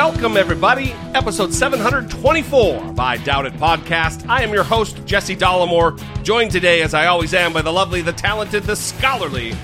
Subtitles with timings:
[0.00, 0.92] Welcome, everybody.
[1.12, 4.28] Episode 724 of I Doubt It podcast.
[4.28, 8.00] I am your host, Jesse Dollemore, joined today, as I always am, by the lovely,
[8.00, 9.54] the talented, the scholarly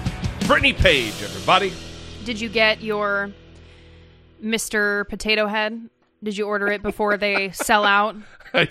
[0.48, 1.72] Brittany Page, everybody.
[2.24, 3.30] Did you get your
[4.42, 5.08] Mr.
[5.08, 5.88] Potato Head?
[6.20, 8.16] Did you order it before they sell out?
[8.52, 8.68] I,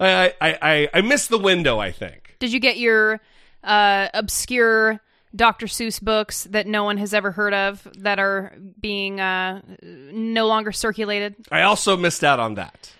[0.00, 2.34] I, I, I, I missed the window, I think.
[2.40, 3.20] Did you get your
[3.62, 5.00] uh, obscure
[5.36, 5.66] Dr.
[5.66, 10.72] Seuss books that no one has ever heard of that are being uh, no longer
[10.72, 11.34] circulated?
[11.52, 12.92] I also missed out on that.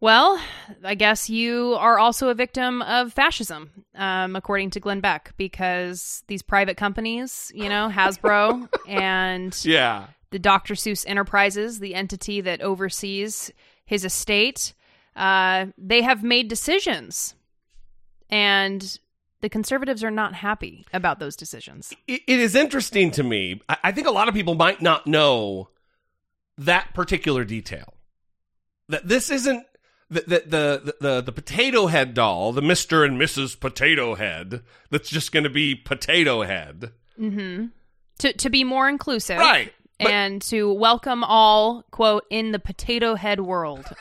[0.00, 0.38] Well,
[0.84, 6.22] I guess you are also a victim of fascism, um, according to Glenn Beck, because
[6.26, 10.08] these private companies, you know, Hasbro and Yeah.
[10.30, 10.74] the Dr.
[10.74, 13.50] Seuss Enterprises, the entity that oversees
[13.86, 14.74] his estate,
[15.16, 17.34] uh, they have made decisions.
[18.28, 18.98] And
[19.44, 21.92] the conservatives are not happy about those decisions.
[22.08, 23.60] it, is interesting to me.
[23.68, 25.68] I, think a lot of people might not know
[26.56, 27.92] that particular detail.
[28.88, 29.66] That this isn't
[30.08, 33.60] the the the the, the potato head doll, the Mister and Mrs.
[33.60, 34.62] Potato Head.
[34.88, 37.66] That's just going to be Potato Head, mm-hmm.
[38.20, 39.36] To, to be more inclusive.
[39.36, 39.74] right?
[39.98, 43.84] But and to welcome all, quote, in the potato head world.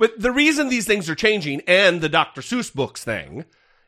[0.00, 2.40] But the reason these things are changing and the Dr.
[2.40, 3.44] Seuss books thing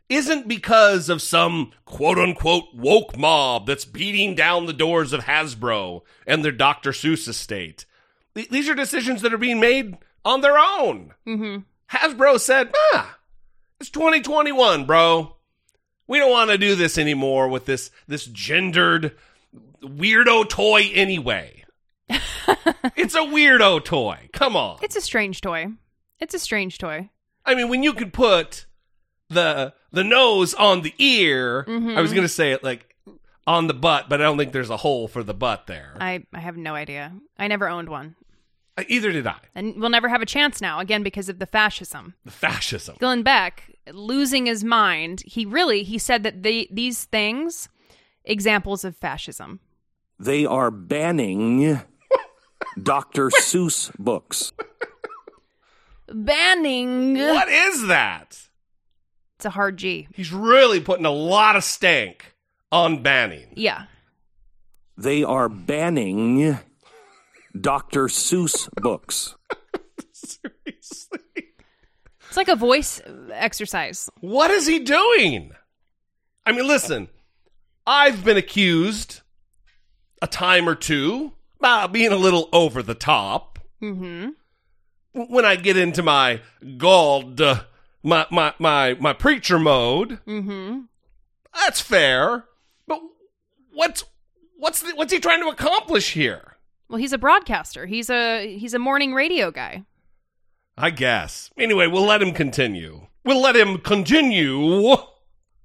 [0.08, 6.03] isn't because of some quote unquote woke mob that's beating down the doors of Hasbro
[6.27, 6.91] and their Dr.
[6.91, 7.86] Seuss estate.
[8.34, 11.15] Th- These are decisions that are being made on their own.
[11.26, 11.97] Mm-hmm.
[11.97, 13.19] Hasbro said, ah,
[13.81, 15.37] it's 2021, bro.
[16.06, 19.16] We don't want to do this anymore with this, this gendered
[19.82, 21.65] weirdo toy anyway.
[22.09, 24.28] it's a weirdo toy.
[24.32, 24.78] Come on.
[24.82, 25.69] It's a strange toy.
[26.21, 27.10] It's a strange toy.
[27.44, 28.66] I mean, when you could put
[29.32, 31.97] the the nose on the ear, I was mm-hmm.
[31.97, 32.94] going to say it like
[33.47, 35.94] on the butt, but I don't think there's a hole for the butt there.
[36.00, 37.12] I, I have no idea.
[37.38, 38.15] I never owned one.
[38.88, 39.37] Either did I.
[39.54, 42.15] And we'll never have a chance now, again, because of the fascism.
[42.25, 42.97] The fascism.
[42.98, 45.22] Glenn Beck losing his mind.
[45.26, 47.69] He really he said that they these things
[48.25, 49.60] examples of fascism.
[50.19, 51.81] they are banning
[52.82, 53.28] Dr.
[53.28, 54.53] Seuss books.
[56.09, 57.14] Banning.
[57.19, 58.41] What is that?
[59.42, 60.06] It's a hard G.
[60.14, 62.32] He's really putting a lot of stank
[62.70, 63.48] on banning.
[63.56, 63.86] Yeah.
[64.97, 66.60] They are banning
[67.60, 68.04] Dr.
[68.04, 69.34] Seuss books.
[70.12, 71.19] Seriously.
[72.28, 73.02] It's like a voice
[73.32, 74.08] exercise.
[74.20, 75.50] What is he doing?
[76.47, 77.08] I mean, listen,
[77.84, 79.22] I've been accused
[80.22, 83.58] a time or two about being a little over the top.
[83.82, 84.28] Mm-hmm.
[85.14, 86.42] when I get into my
[86.76, 87.62] God, uh,
[88.02, 90.80] my my my my preacher mode, Mm-hmm.
[91.54, 92.44] that's fair.
[92.86, 93.00] But
[93.72, 94.04] what's
[94.56, 96.56] what's the, what's he trying to accomplish here?
[96.88, 97.86] Well, he's a broadcaster.
[97.86, 99.84] He's a he's a morning radio guy.
[100.76, 101.50] I guess.
[101.58, 103.06] Anyway, we'll let him continue.
[103.24, 104.96] We'll let him continue.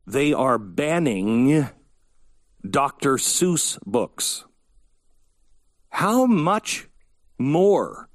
[0.06, 1.70] They are banning
[2.70, 3.16] Dr.
[3.16, 4.46] Seuss books.
[5.90, 6.88] How much
[7.38, 8.10] more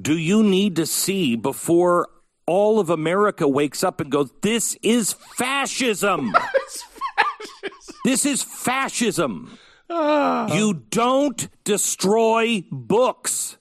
[0.00, 2.08] do you need to see before
[2.46, 6.34] all of America wakes up and goes, This is fascism?
[8.04, 9.58] This is fascism.
[9.88, 13.56] You don't destroy books.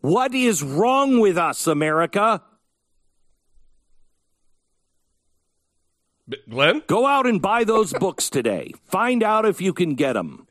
[0.00, 2.42] What is wrong with us, America?
[6.50, 8.72] Glenn, Go out and buy those books today.
[8.84, 10.46] Find out if you can get them.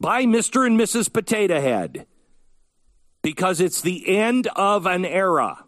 [0.00, 0.66] Buy Mr.
[0.66, 1.12] and Mrs.
[1.12, 2.06] Potato Head
[3.22, 5.64] because it's the end of an era.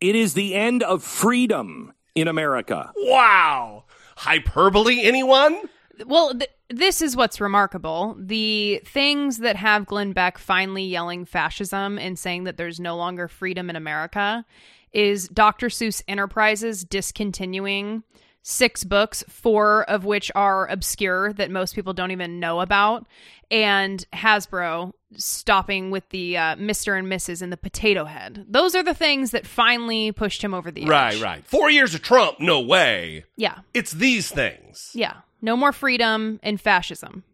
[0.00, 2.92] It is the end of freedom in America.
[2.96, 3.84] wow,
[4.16, 5.02] hyperbole.
[5.02, 5.60] Anyone?
[6.06, 8.16] Well, th- this is what's remarkable.
[8.18, 13.28] The things that have Glenn Beck finally yelling fascism and saying that there's no longer
[13.28, 14.44] freedom in America
[14.92, 15.68] is Dr.
[15.68, 18.02] Seuss Enterprises discontinuing
[18.42, 23.06] six books, four of which are obscure that most people don't even know about,
[23.50, 26.98] and Hasbro stopping with the uh, Mr.
[26.98, 27.42] and Mrs.
[27.42, 28.46] and the Potato Head.
[28.48, 30.88] Those are the things that finally pushed him over the edge.
[30.88, 31.44] Right, right.
[31.46, 33.24] Four years of Trump, no way.
[33.36, 34.90] Yeah, It's these things.
[34.94, 35.16] yeah.
[35.44, 37.24] No more freedom and fascism.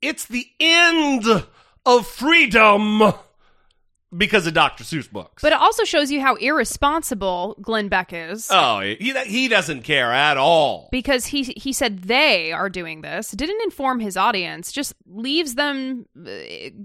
[0.00, 1.24] It's the end
[1.84, 3.12] of freedom
[4.16, 4.84] because of Dr.
[4.84, 5.42] Seuss books.
[5.42, 8.48] But it also shows you how irresponsible Glenn Beck is.
[8.50, 10.88] oh, he, he doesn't care at all.
[10.90, 16.06] because he he said they are doing this didn't inform his audience just leaves them
[16.26, 16.30] uh,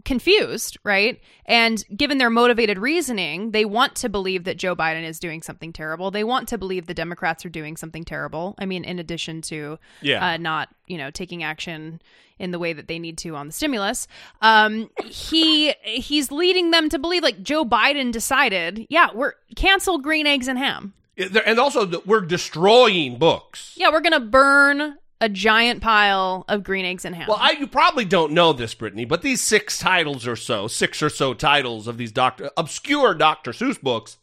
[0.03, 5.19] confused right and given their motivated reasoning they want to believe that Joe Biden is
[5.19, 8.83] doing something terrible they want to believe the democrats are doing something terrible i mean
[8.83, 10.33] in addition to Yeah.
[10.33, 12.01] uh, not you know taking action
[12.39, 14.07] in the way that they need to on the stimulus
[14.41, 20.27] um he he's leading them to believe like Joe Biden decided yeah we're cancel green
[20.27, 23.73] eggs and ham and also, we're destroying books.
[23.77, 27.27] yeah, we're gonna burn a giant pile of green eggs and ham.
[27.27, 31.01] Well, I, you probably don't know this, Brittany, but these six titles or so, six
[31.01, 33.51] or so titles of these doctor obscure Dr.
[33.51, 34.17] Seuss books,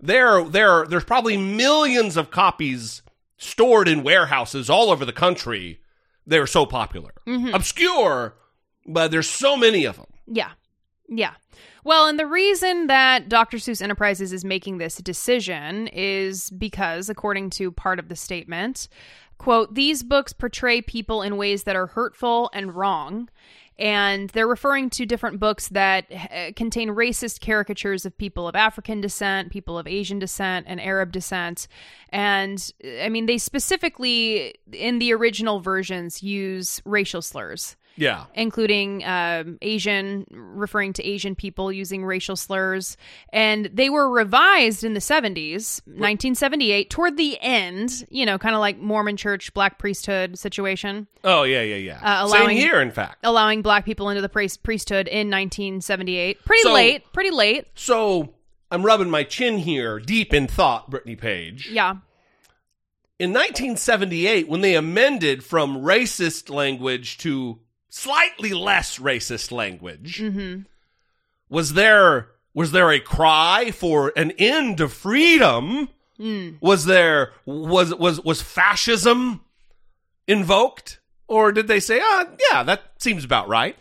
[0.00, 3.02] there, there, there's probably millions of copies
[3.36, 5.80] stored in warehouses all over the country.
[6.28, 7.54] They're so popular, mm-hmm.
[7.54, 8.36] obscure,
[8.86, 10.06] but there's so many of them.
[10.26, 10.50] yeah,
[11.08, 11.32] yeah.
[11.84, 13.56] Well, and the reason that Dr.
[13.56, 18.88] Seuss Enterprises is making this decision is because, according to part of the statement,
[19.38, 23.30] quote, these books portray people in ways that are hurtful and wrong.
[23.78, 29.00] And they're referring to different books that uh, contain racist caricatures of people of African
[29.00, 31.68] descent, people of Asian descent, and Arab descent.
[32.08, 37.76] And I mean, they specifically, in the original versions, use racial slurs.
[37.98, 38.24] Yeah.
[38.34, 42.96] including um, Asian, referring to Asian people using racial slurs.
[43.32, 48.60] And they were revised in the 70s, 1978, toward the end, you know, kind of
[48.60, 51.98] like Mormon church, black priesthood situation, Oh, yeah, yeah, yeah.
[52.02, 53.18] Uh, Same allowing- here, in fact.
[53.24, 54.28] allowing black people into the
[54.62, 56.44] priesthood in 1978.
[56.44, 57.66] Pretty So- late, pretty late.
[57.74, 58.34] So
[58.70, 61.68] I'm rubbing my chin here, deep in thought, Brittany Page.
[61.70, 61.96] Yeah.
[63.18, 70.20] In 1978, when they amended from racist language to slightly less racist language,
[71.48, 75.88] was there was there a cry for an end to freedom?
[76.60, 79.42] Was there was was was fascism
[80.26, 80.98] invoked,
[81.28, 83.76] or did they say, "Ah, yeah, that seems about right"?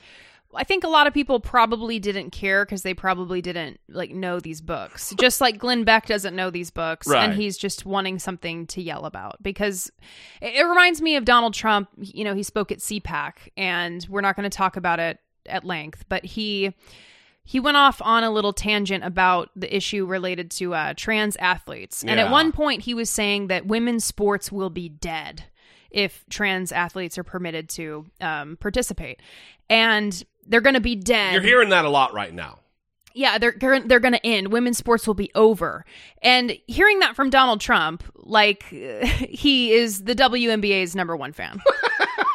[0.57, 4.39] I think a lot of people probably didn't care because they probably didn't like know
[4.39, 5.13] these books.
[5.19, 7.23] Just like Glenn Beck doesn't know these books, Right.
[7.23, 9.41] and he's just wanting something to yell about.
[9.41, 9.91] Because
[10.41, 11.89] it, it reminds me of Donald Trump.
[11.99, 15.63] You know, he spoke at CPAC, and we're not going to talk about it at
[15.63, 16.73] length, but he
[17.45, 22.01] he went off on a little tangent about the issue related to uh, trans athletes,
[22.03, 22.25] and Yeah.
[22.25, 25.45] at one point he was saying that women's sports will be dead
[25.89, 29.21] if trans athletes are permitted to um, participate,
[29.69, 31.33] and they're going to be dead.
[31.33, 32.59] You're hearing that a lot right now.
[33.13, 34.49] Yeah, they're they're, they're going to end.
[34.49, 35.85] Women's sports will be over.
[36.21, 41.59] And hearing that from Donald Trump, like he is the WNBA's number one fan.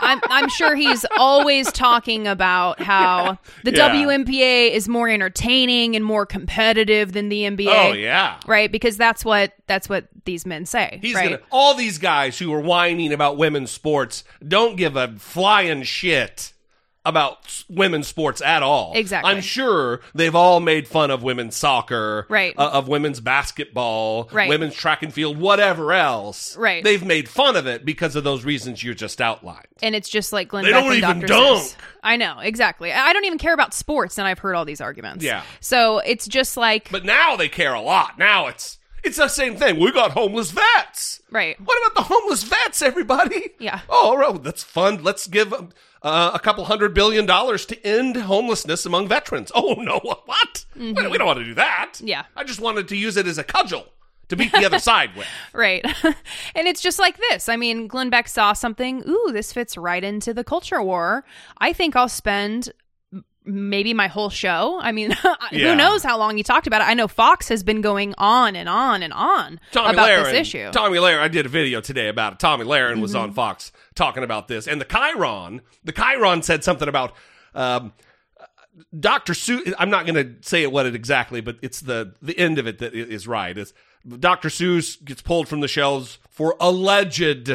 [0.02, 3.90] I'm I'm sure he's always talking about how the Yeah.
[3.90, 7.68] WNBA is more entertaining and more competitive than the NBA.
[7.68, 8.40] Oh yeah.
[8.46, 10.98] Right, because that's what that's what these men say.
[11.00, 11.30] He's right?
[11.30, 16.52] gonna all these guys who are whining about women's sports don't give a flying shit
[17.04, 18.92] about women's sports at all.
[18.94, 19.30] Exactly.
[19.30, 22.54] I'm sure they've all made fun of women's soccer, Right.
[22.56, 24.48] uh, of women's basketball, Right.
[24.48, 26.56] women's track and field, whatever else.
[26.56, 26.82] Right.
[26.82, 29.66] They've made fun of it because of those reasons you just outlined.
[29.82, 31.26] and it's just like Glenn They Beck don't even Dr.
[31.26, 31.60] dunk.
[31.62, 31.74] Seuss.
[32.04, 32.92] I know exactly.
[32.92, 35.24] I don't even care about sports, and I've heard all these arguments.
[35.24, 35.42] Yeah.
[35.60, 38.16] So it's just like But now they care a lot.
[38.18, 39.80] Now it's it's the same thing.
[39.80, 41.20] We got homeless vets.
[41.32, 41.60] right.
[41.60, 43.50] What about the homeless vets, everybody?
[43.58, 43.80] Yeah.
[43.90, 45.02] Oh, all right, that's fun.
[45.02, 45.52] Let's give
[46.02, 49.50] uh, a couple hundred billion dollars to end homelessness among veterans.
[49.62, 50.64] Oh, no, what?
[50.76, 51.92] We, we don't want to do that.
[51.94, 52.08] Mm-hmm.
[52.08, 52.24] Yeah.
[52.34, 53.86] I just wanted to use it as a cudgel
[54.28, 55.26] to beat the other side with.
[55.52, 55.84] Right.
[56.04, 57.48] and it's just like this.
[57.48, 59.04] I mean, Glenn Beck saw something.
[59.06, 61.24] Ooh, this fits right into the culture war.
[61.58, 62.72] I think I'll spend
[63.44, 64.78] maybe my whole show.
[64.80, 65.10] I mean,
[65.52, 65.70] Yeah.
[65.70, 66.84] who knows how long he talked about it.
[66.84, 70.34] I know Fox has been going on and on and on Tomi about Lahren, this
[70.48, 70.70] issue.
[70.70, 72.38] Tomi Lahren, I did a video today about it.
[72.38, 73.22] Tomi Lahren was Mm-hmm.
[73.22, 74.66] on Fox talking about this.
[74.68, 77.14] And the chyron, the chyron said something about
[77.54, 77.92] um,
[78.98, 79.32] Dr.
[79.34, 79.72] Seuss.
[79.78, 82.78] I'm not going to say what it exactly, but it's the, the end of it
[82.78, 83.56] that is right.
[83.58, 83.74] is
[84.18, 84.48] Dr.
[84.48, 87.52] Seuss gets pulled from the shelves for alleged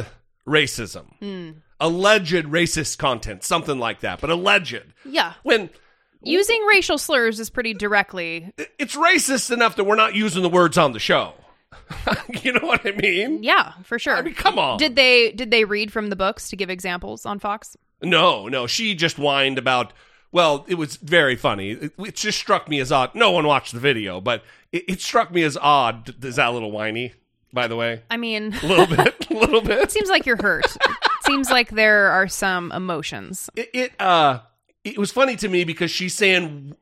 [0.48, 1.06] racism.
[1.20, 1.52] Hmm.
[1.80, 4.84] Alleged racist content, something like that, but alleged.
[5.06, 5.34] yeah.
[5.44, 5.70] When
[6.24, 8.52] Using racial slurs is pretty directly.
[8.80, 11.34] it's racist enough that we're not using the words on the show.
[12.44, 13.44] you know what I mean?
[13.44, 14.16] Yeah, for sure.
[14.16, 14.78] I mean, come on.
[14.80, 17.78] Did they did they read from the books to give examples on Fox?
[18.02, 18.66] No, no.
[18.68, 19.94] She just whined about.
[20.32, 21.72] Well, it was very funny.
[21.72, 23.14] It, it just struck me as odd.
[23.16, 26.14] No one watched the video, but it, it struck me as odd.
[26.26, 27.14] Is that a little whiny?
[27.54, 29.80] By the way, I mean, a little bit, a little bit.
[29.80, 30.66] it seems like you're hurt.
[31.28, 33.50] Seems like there are some emotions.
[33.56, 34.40] it, it uh
[34.84, 36.74] it was funny to me because she's saying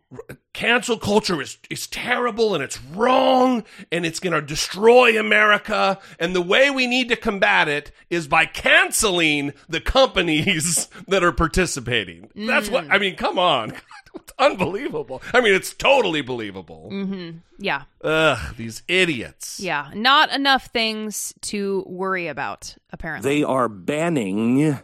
[0.54, 6.36] cancel culture is is terrible and it's wrong and it's going to destroy America and
[6.36, 12.30] the way we need to combat it is by canceling the companies that are participating.
[12.36, 13.74] That's what I mean, come on.
[14.16, 15.22] It's unbelievable.
[15.34, 16.90] I mean, it's totally believable.
[16.92, 17.38] Mm-hmm.
[17.60, 17.84] Yeah.
[18.04, 19.60] Ugh, these idiots.
[19.60, 19.92] Yeah.
[19.94, 23.30] Not enough things to worry about, apparently.
[23.30, 24.80] They are banning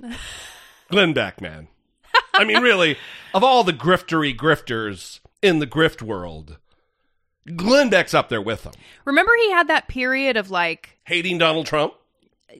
[0.90, 1.68] Glenn Beck, man.
[2.34, 2.96] I mean, really,
[3.34, 6.58] of all the griftery grifters in the grift world,
[7.54, 8.74] Glenn Beck's up there with them.
[9.04, 11.94] Remember he had that period of like Hating Donald Trump.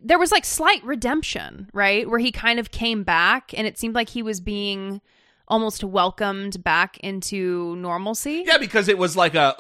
[0.03, 2.09] there was like slight redemption, right?
[2.09, 5.01] Where he kind of came back and it seemed like he was being
[5.49, 8.45] almost welcomed back into normalcy.
[8.47, 9.57] Yeah, because it was like a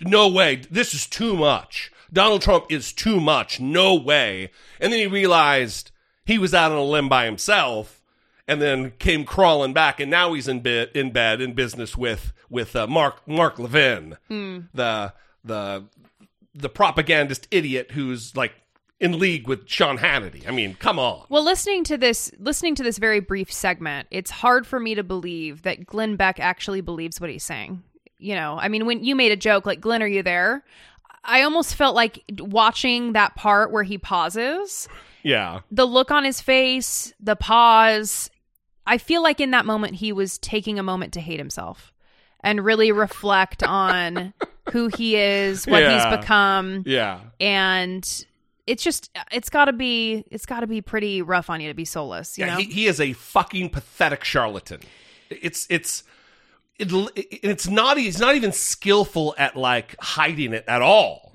[0.00, 1.92] no way, this is too much.
[2.12, 3.60] Donald Trump is too much.
[3.60, 4.50] No way.
[4.80, 5.90] And then he realized
[6.24, 8.02] he was out on a limb by himself
[8.46, 12.32] and then came crawling back and now he's in bed in bed in business with
[12.48, 15.12] with uh, Mark Mark Levin, the
[15.44, 15.84] the
[16.54, 18.52] the propagandist idiot who's like
[19.00, 20.46] in league with Sean Hannity.
[20.48, 21.24] I mean, come on.
[21.28, 25.02] Well, listening to this listening to this very brief segment, it's hard for me to
[25.04, 27.82] believe that Glenn Beck actually believes what he's saying.
[28.18, 30.64] You know, I mean, when you made a joke like Glenn, are you there?
[31.24, 34.88] I almost felt like watching that part where he pauses,
[35.22, 35.60] Yeah.
[35.70, 38.30] the look on his face, the pause.
[38.86, 41.92] I feel like in that moment he was taking a moment to hate himself
[42.40, 44.32] and really reflect on
[44.72, 46.10] who he is, what Yeah.
[46.10, 47.20] he's become, Yeah.
[47.38, 48.26] and
[48.68, 51.74] it's just it's got to be it's got to be pretty rough on you to
[51.74, 52.60] be soulless, you yeah, know.
[52.60, 54.80] he, he is a fucking pathetic charlatan.
[55.30, 56.04] It's it's
[56.78, 61.30] it, it's not he's not even skillful at like hiding it at all.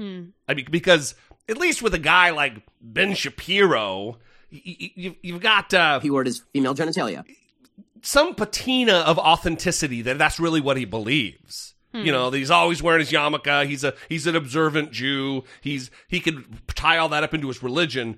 [0.47, 1.15] I mean, because
[1.49, 6.23] at least with a guy like Ben Shapiro, you, you, you've got uh, he wore
[6.23, 7.25] his female genitalia.
[8.01, 11.72] some patina of authenticity that that's really what he believes.
[11.93, 12.07] You hmm.
[12.07, 13.67] know, that he's always wearing his yarmulke.
[13.67, 15.43] He's a he's an observant Jew.
[15.61, 16.45] He's he could
[16.75, 18.17] tie all that up into his religion.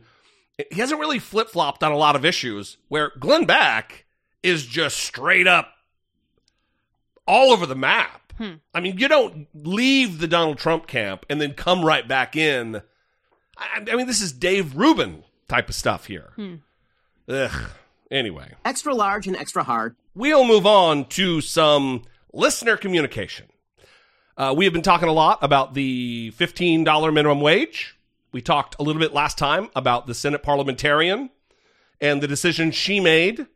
[0.71, 2.77] He hasn't really flip flopped on a lot of issues.
[2.87, 4.05] Where Glenn Beck
[4.41, 5.73] is just straight up
[7.27, 8.33] all over the map.
[8.37, 8.55] Hmm.
[8.73, 12.81] I mean, you don't leave the Donald Trump camp and then come right back in.
[13.57, 16.31] I, I mean, this is Dave Rubin type of stuff here.
[16.35, 16.55] Hmm.
[17.27, 17.69] Ugh.
[18.11, 19.95] Anyway Extra large and extra hard.
[20.13, 23.47] we'll move on to some listener communication.
[24.37, 27.95] Uh, we have been talking a lot about the $15 minimum wage.
[28.33, 31.29] We talked a little bit last time about the Senate parliamentarian
[32.01, 33.47] and the decision she made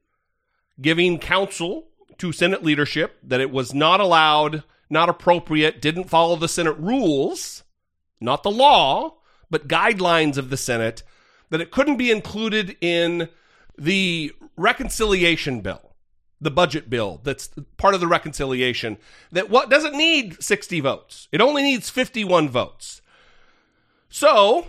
[0.79, 6.47] giving counsel to Senate leadership that it was not allowed, not appropriate, didn't follow the
[6.47, 7.63] Senate rules,
[8.21, 9.15] not the law,
[9.49, 11.03] but guidelines of the Senate,
[11.49, 13.27] that it couldn't be included in
[13.77, 15.88] the reconciliation bill,
[16.41, 18.97] the budget bill that's part of the reconciliation,
[19.31, 21.27] that what doesn't need 60 votes.
[21.31, 23.01] It only needs 51 votes.
[24.09, 24.67] So,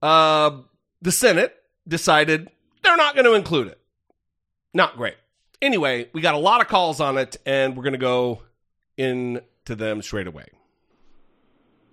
[0.00, 0.58] uh,
[1.02, 1.56] the Senate
[1.86, 2.48] decided
[2.82, 3.80] they're not going to include it.
[4.72, 5.16] Not great.
[5.60, 8.42] Anyway, we got a lot of calls on it, and we're going to go
[8.96, 10.46] into them straight away.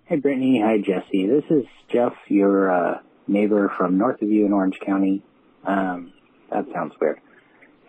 [0.06, 0.62] Hey, Brittany.
[0.64, 1.26] Hi, Jesse.
[1.26, 5.24] This is Jeff, your uh, neighbor from north of you in Orange County.
[5.66, 6.14] Um,
[6.52, 7.20] that sounds weird.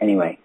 [0.00, 0.38] Anyway,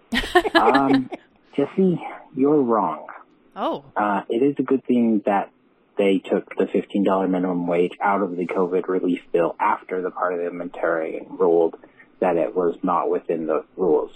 [0.55, 1.09] um,
[1.55, 2.01] Jesse,
[2.35, 3.07] you're wrong.
[3.55, 5.51] oh, Uh, it is a good thing that
[5.97, 11.27] they took the $15 minimum wage out of the COVID relief bill after the parliamentarian
[11.37, 11.75] ruled
[12.19, 14.11] that it was not within the rules.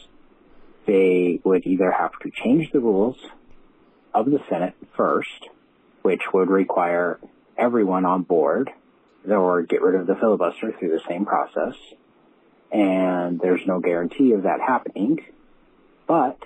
[0.86, 3.18] They would either have to change the rules
[4.14, 5.50] of the Senate first,
[6.04, 7.20] which would require
[7.58, 8.70] everyone on board,
[9.28, 11.76] or get rid of the filibuster through the same process.
[12.72, 15.26] And there's no guarantee of that happening.
[16.08, 16.38] But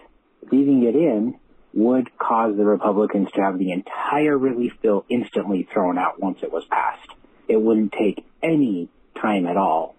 [0.51, 1.39] leaving it in
[1.73, 6.51] would cause the Republicans to have the entire relief bill instantly thrown out once it
[6.51, 7.09] was passed.
[7.47, 8.89] It wouldn't take any
[9.21, 9.95] time at all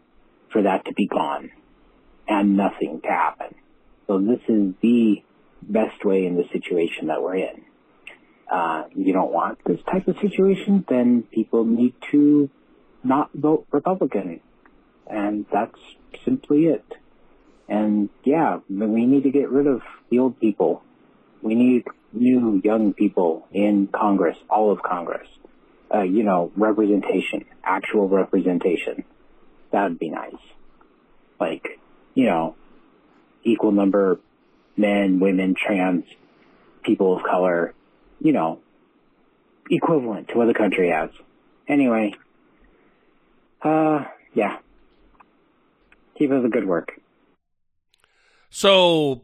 [0.50, 1.50] for that to be gone
[2.28, 3.54] and nothing to happen.
[4.06, 5.22] So this is the
[5.62, 7.64] best way in the situation that we're in.
[8.50, 12.50] Uh, you don't want this type of situation, then people need to
[13.04, 14.40] not vote Republican.
[15.06, 15.78] And that's
[16.24, 16.84] simply it.
[17.70, 20.82] And yeah, we need to get rid of the old people.
[21.40, 25.28] We need new young people in Congress, all of Congress.
[25.92, 29.04] uh, you know, representation, actual representation.
[29.72, 30.34] That would be nice.
[31.38, 31.80] Like,
[32.14, 32.54] you know,
[33.44, 34.20] equal number
[34.76, 36.04] men, women, trans,
[36.82, 37.74] people of color,
[38.20, 38.60] you know,
[39.70, 41.10] equivalent to what the country has.
[41.68, 42.14] Anyway,
[43.62, 44.58] uh, yeah.
[46.18, 47.00] Keep up the good work.
[48.50, 49.22] So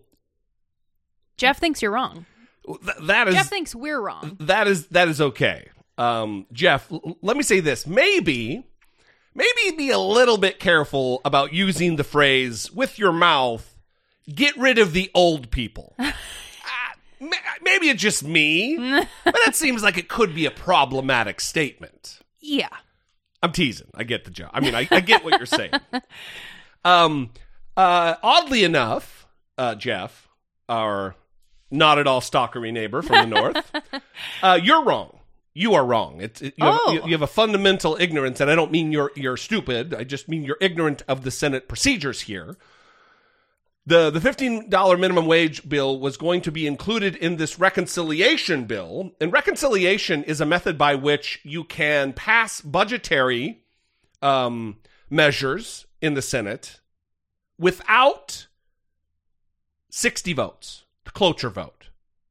[1.36, 2.26] Jeff thinks you're wrong.
[2.66, 4.36] th- that is Jeff thinks we're wrong.
[4.40, 5.68] that is that is okay.
[5.98, 8.64] Um, Jeff, l- let me say this: maybe,
[9.34, 13.72] maybe be a little bit careful about using the phrase "with your mouth."
[14.32, 15.94] Get rid of the old people.
[17.18, 18.76] Uh, ma- maybe it's just me,
[19.24, 22.18] but it seems like it could be a problematic statement.
[22.40, 22.68] Yeah.
[23.42, 23.86] I'm teasing.
[23.94, 24.50] I get the joke.
[24.52, 25.70] I mean, I, I get what you're saying.
[26.84, 27.30] Um,
[27.76, 29.26] uh, oddly enough,
[29.58, 30.28] uh, Jeff,
[30.68, 31.14] our
[31.70, 33.72] not at all stalkery neighbor from the north,
[34.42, 35.18] uh, you're wrong.
[35.52, 36.20] You are wrong.
[36.20, 36.92] It's it, you, have, Oh.
[36.92, 39.94] you, you have a fundamental ignorance, and I don't mean you're you're stupid.
[39.94, 42.56] I just mean you're ignorant of the Senate procedures here.
[43.86, 48.64] The the fifteen dollar minimum wage bill was going to be included in this reconciliation
[48.66, 53.62] bill, and reconciliation is a method by which you can pass budgetary
[54.20, 54.76] um,
[55.08, 56.80] measures in the Senate
[57.58, 58.46] without
[59.90, 61.90] sixty votes, the cloture vote.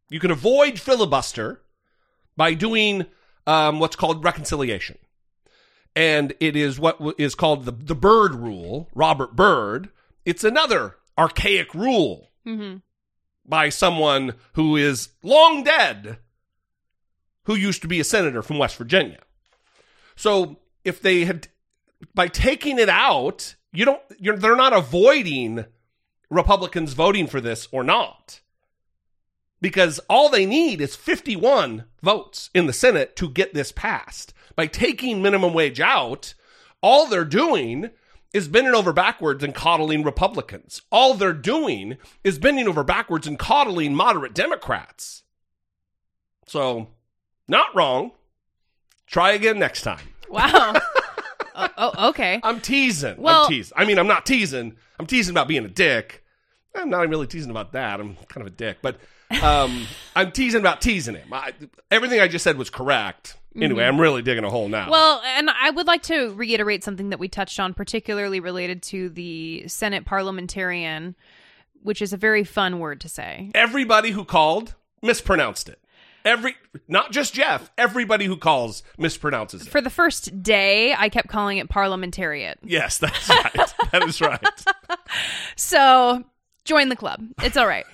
[0.10, 1.62] You can avoid filibuster
[2.38, 3.06] by doing
[3.48, 4.98] um, what's called reconciliation.
[5.96, 9.90] And it is what is called the, the Byrd Rule, Robert Byrd.
[10.26, 12.78] It's another archaic rule Mm-hmm.
[13.44, 16.20] by someone who is long dead,
[17.46, 19.18] who used to be a senator from West Virginia.
[20.16, 21.48] So if they had,
[22.14, 25.66] by taking it out, you don't, you're, they're not avoiding
[26.30, 28.42] Republicans voting for this or not.
[29.62, 34.34] Because all they need is 51 votes in the Senate to get this passed.
[34.56, 36.34] By taking minimum wage out,
[36.82, 37.90] all they're doing
[38.34, 40.82] is bending over backwards and coddling Republicans.
[40.92, 45.24] All they're doing is bending over backwards and coddling moderate Democrats.
[46.46, 46.90] So,
[47.48, 48.12] not wrong.
[49.08, 50.10] Try again next time.
[50.30, 50.76] Wow.
[51.56, 52.40] oh, oh, okay.
[52.44, 53.18] I'm teasing.
[53.18, 53.74] Well- I'm teasing.
[53.78, 54.76] I mean, I'm not teasing.
[55.00, 56.24] I'm teasing about being a dick.
[56.76, 58.00] I'm not really teasing about that.
[58.02, 58.98] I'm kind of a dick, but
[59.42, 61.32] um, I'm teasing about teasing him.
[61.32, 61.54] I,
[61.90, 63.38] everything I just said was correct.
[63.56, 64.82] Anyway, I'm really digging a hole now.
[64.82, 64.92] Mm-hmm.
[64.92, 69.08] Well, and I would like to reiterate something that we touched on, particularly related to
[69.08, 71.16] the Senate parliamentarian,
[71.82, 73.52] which is a very fun word to say.
[73.56, 75.80] everybody who called mispronounced it.
[76.26, 76.56] Every,
[76.88, 77.72] not just Jeff.
[77.78, 79.70] Everybody who calls mispronounces it.
[79.70, 82.58] For the first day, I kept calling it parliamentariat.
[82.64, 83.54] yes, that's right.
[83.92, 84.44] that is right.
[85.56, 86.24] So
[86.66, 87.24] join the club.
[87.44, 87.86] It's all right.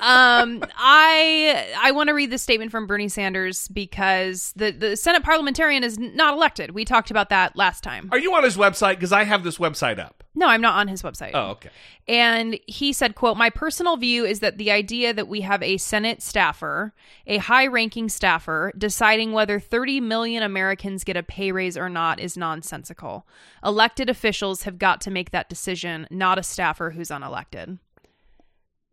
[0.00, 5.22] Um, I I want to read this statement from Bernie Sanders because the the Senate
[5.22, 6.72] parliamentarian is not elected.
[6.72, 8.08] We talked about that last time.
[8.12, 8.96] Are you on his website?
[8.96, 10.24] Because I have this website up.
[10.36, 11.30] No, I'm not on his website.
[11.32, 11.70] Oh, okay.
[12.08, 15.76] And he said, quote, My personal view is that the idea that we have a
[15.76, 16.92] Senate staffer,
[17.26, 22.18] a high ranking staffer, deciding whether 30 million Americans get a pay raise or not
[22.18, 23.26] is nonsensical.
[23.64, 27.78] Elected officials have got to make that decision, not a staffer who's unelected.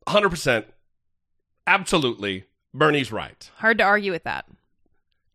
[0.08, 0.66] 100%.
[1.68, 2.46] Absolutely.
[2.74, 3.50] Bernie's right.
[3.58, 4.46] Hard to argue with that.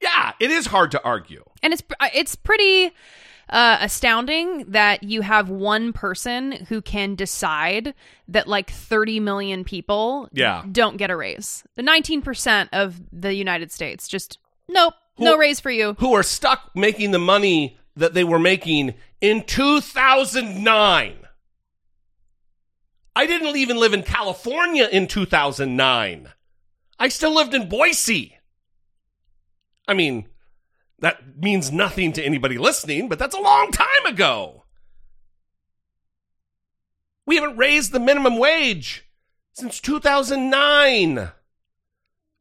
[0.02, 1.42] Yeah, it is hard to argue.
[1.62, 1.82] And it's
[2.14, 2.92] it's pretty
[3.48, 7.94] uh, astounding that you have one person who can decide
[8.28, 10.64] that like 30 million people Yeah.
[10.70, 11.62] don't get a raise.
[11.76, 15.94] The 19% of the United States just nope, no raise for you.
[15.98, 21.14] Who are stuck making the money that they were making in 2009.
[23.16, 26.29] I didn't even live in California in 2009.
[26.98, 28.37] I still lived in Boise.
[29.88, 30.29] I mean,
[30.98, 34.64] that means nothing to anybody listening, but that's a long time ago.
[37.24, 39.07] We haven't raised the minimum wage
[39.55, 41.31] since 2009.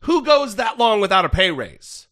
[0.02, 2.10] Who goes that long without a pay raise?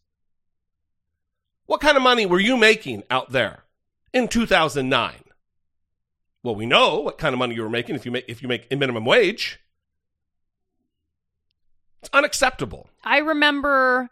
[1.66, 3.66] What kind of money were you making out there
[4.14, 5.23] in 2009?
[6.44, 8.48] Well, we know what kind of money you were making if you make if you
[8.48, 9.60] make a minimum wage.
[12.02, 12.90] It's unacceptable.
[13.04, 14.10] I remember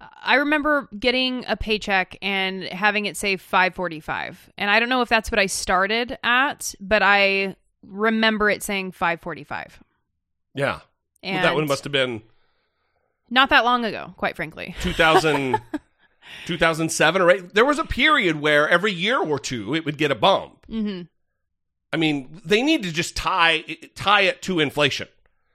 [0.00, 4.50] I remember getting a paycheck and having it say 545.
[4.56, 8.92] And I don't know if that's what I started at, but I remember it saying
[8.92, 9.82] 545.
[10.54, 10.80] Yeah.
[11.24, 12.22] And Well, that one must have been
[13.30, 14.76] not that long ago, quite frankly.
[14.82, 15.60] 2000,
[16.46, 17.54] 2007 or 8.
[17.54, 20.64] There was a period where every year or two it would get a bump.
[20.66, 21.02] hmm
[21.92, 25.08] I mean, they need to just tie tie it to inflation.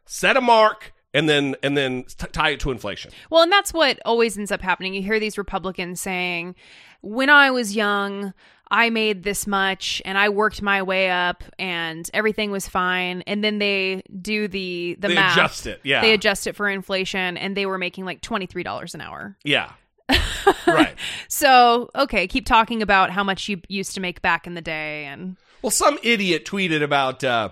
[0.06, 3.12] Set a mark and then and then t- tie it to inflation.
[3.30, 4.94] Well, and that's what always ends up happening.
[4.94, 6.56] You hear these Republicans saying,
[7.02, 8.34] when I was young,
[8.72, 13.22] I made this much and I worked my way up and everything was fine.
[13.28, 15.38] And then they do the the They math.
[15.38, 16.02] adjust it, yeah.
[16.02, 19.38] They adjust it for inflation and they were making like $23 an hour.
[19.44, 19.72] Yeah.
[20.68, 20.96] right.
[21.28, 25.06] So, okay, keep talking about how much you used to make back in the day
[25.06, 27.50] and Well, some idiot tweeted about, uh,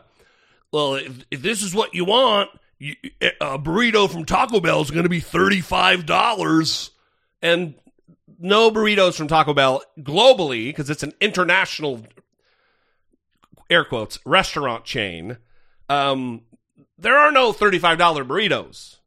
[0.71, 2.95] well, if, if this is what you want, you,
[3.39, 6.89] a burrito from Taco Bell is going to be $35.
[7.41, 7.73] And
[8.37, 12.05] no burritos from Taco Bell globally, because it's an international,
[13.69, 15.37] air quotes, restaurant chain.
[15.87, 16.41] Um,
[16.97, 17.97] there are no $35
[18.27, 18.97] burritos.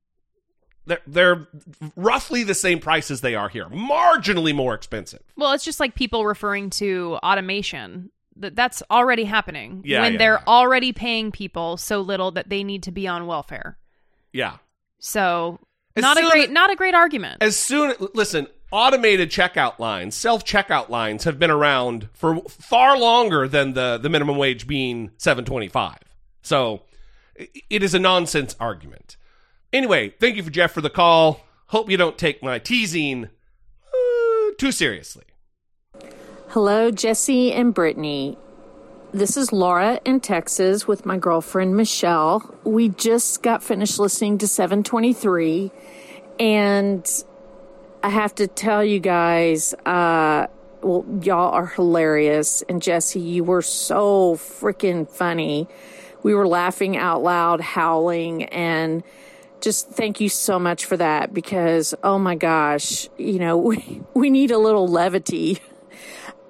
[0.86, 1.48] They're, they're
[1.96, 5.22] roughly the same price as they are here, marginally more expensive.
[5.36, 8.10] Well, it's just like people referring to automation.
[8.37, 10.44] That that's already happening Yeah, when yeah, they're yeah.
[10.49, 13.79] already paying people so little that they need to be on welfare.
[14.33, 14.57] Yeah.
[14.99, 15.61] So,
[15.97, 17.42] As not a great as- not a great argument.
[17.42, 23.47] as soon listen automated checkout lines self checkout lines have been around for far longer
[23.47, 25.97] than the the minimum wage being 725
[26.42, 26.83] so
[27.70, 29.16] it is a nonsense argument
[29.73, 34.51] anyway thank you for jeff for the call hope you don't take my teasing uh,
[34.59, 35.25] too seriously
[36.54, 38.38] Hello, Jesse and Brittany.
[39.12, 42.48] This is Laura in Texas with my girlfriend Michelle.
[42.62, 45.72] We just got finished listening to 723,
[46.38, 47.24] and
[48.04, 50.46] I have to tell you guys, uh,
[50.80, 52.62] well, y'all are hilarious.
[52.68, 55.66] And Jesse, you were so freaking funny.
[56.22, 59.02] We were laughing out loud, howling, and
[59.60, 64.30] just thank you so much for that because, oh my gosh, you know, we, we
[64.30, 65.58] need a little levity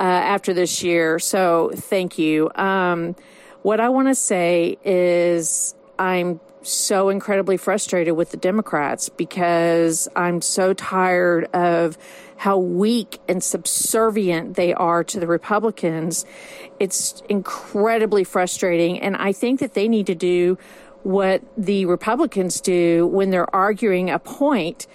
[0.01, 1.19] uh, after this year.
[1.19, 2.51] So thank you.
[2.55, 3.17] Um,
[3.63, 10.41] what I want to say is I'm so incredibly frustrated with the Democrats because I'm
[10.41, 11.99] so tired of
[12.37, 16.25] how weak and subservient they are to the Republicans.
[16.81, 19.01] It's incredibly frustrating.
[19.01, 20.59] And I think that they need to do
[21.03, 24.87] what the Republicans do when they're arguing a point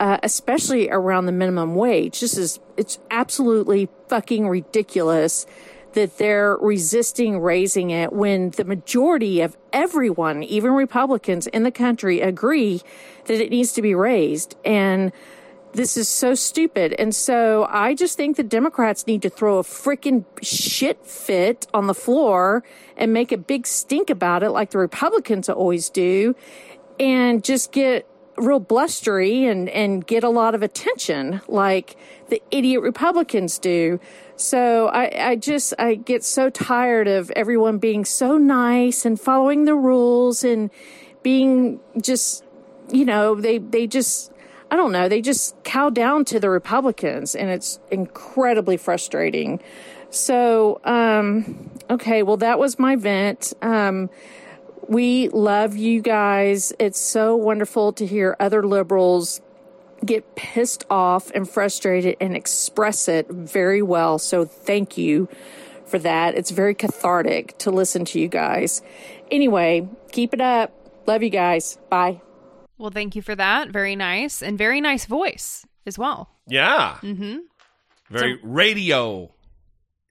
[0.00, 2.20] uh, especially around the minimum wage.
[2.20, 5.46] This is, it's absolutely fucking ridiculous
[5.92, 12.20] that they're resisting raising it when the majority of everyone, even Republicans in the country,
[12.20, 12.80] agree
[13.26, 14.56] that it needs to be raised.
[14.64, 15.12] And
[15.72, 16.94] this is so stupid.
[16.98, 21.88] And so I just think the Democrats need to throw a freaking shit fit on
[21.88, 22.64] the floor
[22.96, 26.34] and make a big stink about it like the Republicans always do
[26.98, 28.06] and just get
[28.40, 31.96] real blustery and, and get a lot of attention like
[32.28, 34.00] the idiot Republicans do.
[34.36, 39.64] So I, I just, I get so tired of everyone being so nice and following
[39.64, 40.70] the rules and
[41.22, 42.44] being just,
[42.90, 44.32] you know, they, they just,
[44.70, 49.60] I don't know, they just cow down to the Republicans and it's incredibly frustrating.
[50.08, 53.52] So, um, okay, well, that was my vent.
[53.62, 54.08] Um,
[54.90, 56.72] we love you guys.
[56.78, 59.40] It's so wonderful to hear other liberals
[60.04, 64.18] get pissed off and frustrated and express it very well.
[64.18, 65.28] So thank you
[65.86, 66.34] for that.
[66.34, 68.82] It's very cathartic to listen to you guys.
[69.30, 70.72] Anyway, keep it up.
[71.06, 71.78] Love you guys.
[71.88, 72.20] Bye.
[72.78, 73.68] well, thank you for that.
[73.70, 76.30] Very nice and very nice voice as well.
[76.48, 77.38] yeah mm-hmm.
[78.10, 79.32] very radio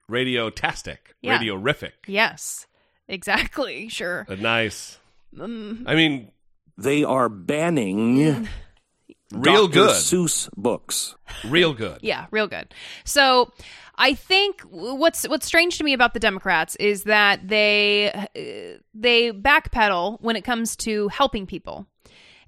[0.08, 1.32] radio-tastic Yeah.
[1.34, 2.66] radio-rific Yes.
[3.10, 3.88] Exactly.
[3.88, 4.24] Sure.
[4.28, 4.98] a nice
[5.38, 5.46] i
[5.94, 6.30] mean
[6.78, 8.48] They are banning
[9.32, 9.72] real Dr.
[9.72, 11.14] good Seuss books.
[11.44, 12.72] real good Yeah, real good.
[13.04, 13.52] So,
[13.96, 19.30] I think what's what's strange to me about the Democrats is that they uh, they
[19.30, 21.86] backpedal when it comes to helping people.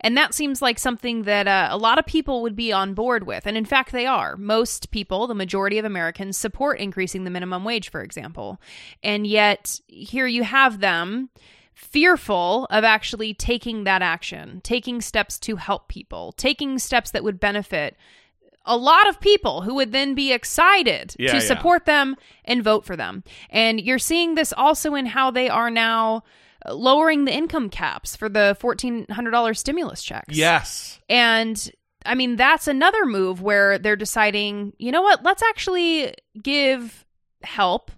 [0.03, 3.25] And that seems like something that uh, a lot of people would be on board
[3.27, 3.47] with.
[3.47, 4.37] And in fact, they are.
[4.37, 8.61] Most people, the majority of Americans, support increasing the minimum wage, for example.
[9.03, 11.31] And yet, here you have them
[11.75, 17.41] fearful of actually taking that action, taking steps to help people, taking steps that would
[17.41, 17.97] benefit
[18.65, 21.43] a lot of people who would then be excited Yeah, to yeah.
[21.43, 23.25] support them and vote for them.
[23.51, 26.23] And you're seeing this also in how they are now
[26.69, 30.37] lowering the income caps for the $1,400 stimulus checks.
[30.37, 31.71] yes And
[32.05, 37.05] I mean, that's another move where they're deciding, you know what, let's actually give
[37.43, 37.91] help,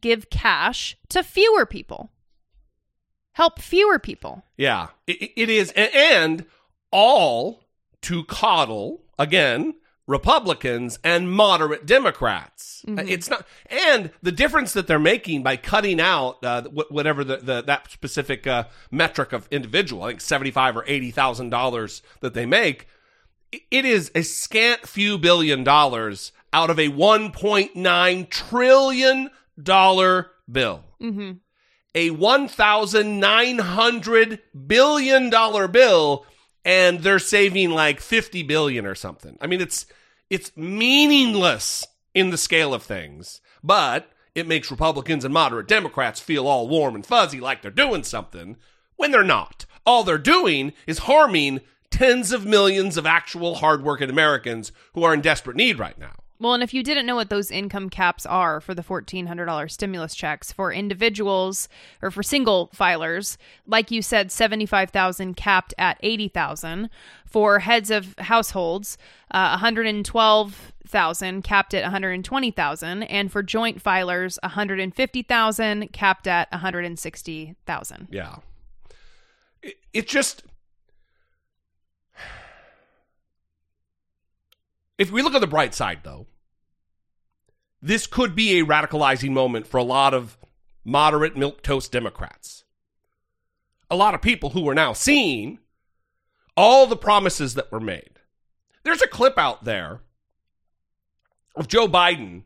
[0.00, 2.10] give cash to fewer people.
[3.32, 4.44] Help fewer people.
[4.56, 6.44] Yeah, it, it is, and
[6.90, 7.64] all
[8.02, 9.74] to coddle again
[10.06, 12.82] Republicans and moderate Democrats.
[12.86, 12.98] Mm-hmm.
[12.98, 17.36] Uh, It's not, and the difference that they're making by cutting out uh, whatever the,
[17.36, 22.02] the that specific uh, metric of individual, I think seventy five or eighty thousand dollars
[22.20, 22.88] that they make,
[23.70, 29.30] it is a scant few billion dollars out of a one point nine trillion
[29.62, 31.32] dollar bill Mm-hmm.
[31.94, 35.30] a $1,900 billion
[35.70, 36.26] bill
[36.64, 39.36] and they're saving like 50 billion or something.
[39.40, 39.86] I mean, it's,
[40.30, 46.46] it's meaningless in the scale of things, but it makes Republicans and moderate Democrats feel
[46.46, 48.56] all warm and fuzzy like they're doing something
[48.96, 49.66] when they're not.
[49.84, 55.20] All they're doing is harming tens of millions of actual hardworking Americans who are in
[55.20, 56.14] desperate need right now.
[56.42, 60.12] Well, and if you didn't know what those income caps are for the $1,400 stimulus
[60.12, 61.68] checks for individuals
[62.02, 66.90] or for single filers, like you said, 75,000 capped at 80,000.
[67.26, 68.98] For heads of households,
[69.30, 73.02] uh, 112,000 capped at 120,000.
[73.04, 78.08] And for joint filers, 150,000 capped at 160,000.
[78.10, 78.36] Yeah.
[79.62, 80.42] It, it just.
[84.98, 86.26] If we look at the bright side, though,
[87.82, 90.38] this could be a radicalizing moment for a lot of
[90.84, 92.64] moderate milk toast Democrats.
[93.90, 95.58] A lot of people who are now seeing
[96.56, 98.20] all the promises that were made.
[98.84, 100.00] There's a clip out there
[101.54, 102.44] of Joe Biden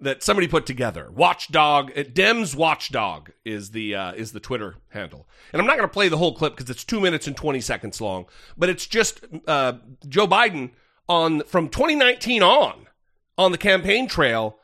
[0.00, 1.10] that somebody put together.
[1.10, 5.88] Watchdog, uh, Dems Watchdog is the uh, is the Twitter handle, and I'm not going
[5.88, 8.26] to play the whole clip because it's two minutes and 20 seconds long.
[8.56, 9.74] But it's just uh,
[10.08, 10.70] Joe Biden
[11.08, 12.86] on from 2019 on
[13.38, 14.58] on the campaign trail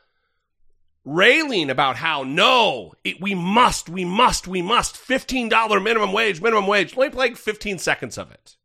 [1.05, 6.67] railing about how no, it, we must, we must, we must $15 minimum wage, minimum
[6.67, 6.95] wage.
[6.95, 8.57] Let me play 15 seconds of it.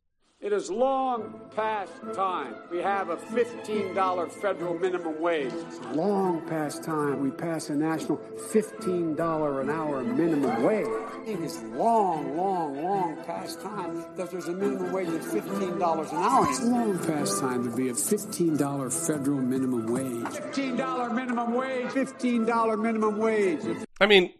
[0.44, 2.54] It is long past time.
[2.70, 5.50] We have a $15 federal minimum wage.
[5.54, 10.86] It's long past time we pass a national $15 an hour minimum wage.
[11.26, 16.16] It is long, long, long past time that there's a minimum wage at $15 an
[16.18, 16.46] hour.
[16.50, 20.26] It's long past time to be a $15 federal minimum wage.
[20.26, 21.86] $15 minimum wage.
[21.86, 23.60] $15 minimum wage.
[23.98, 24.30] I mean,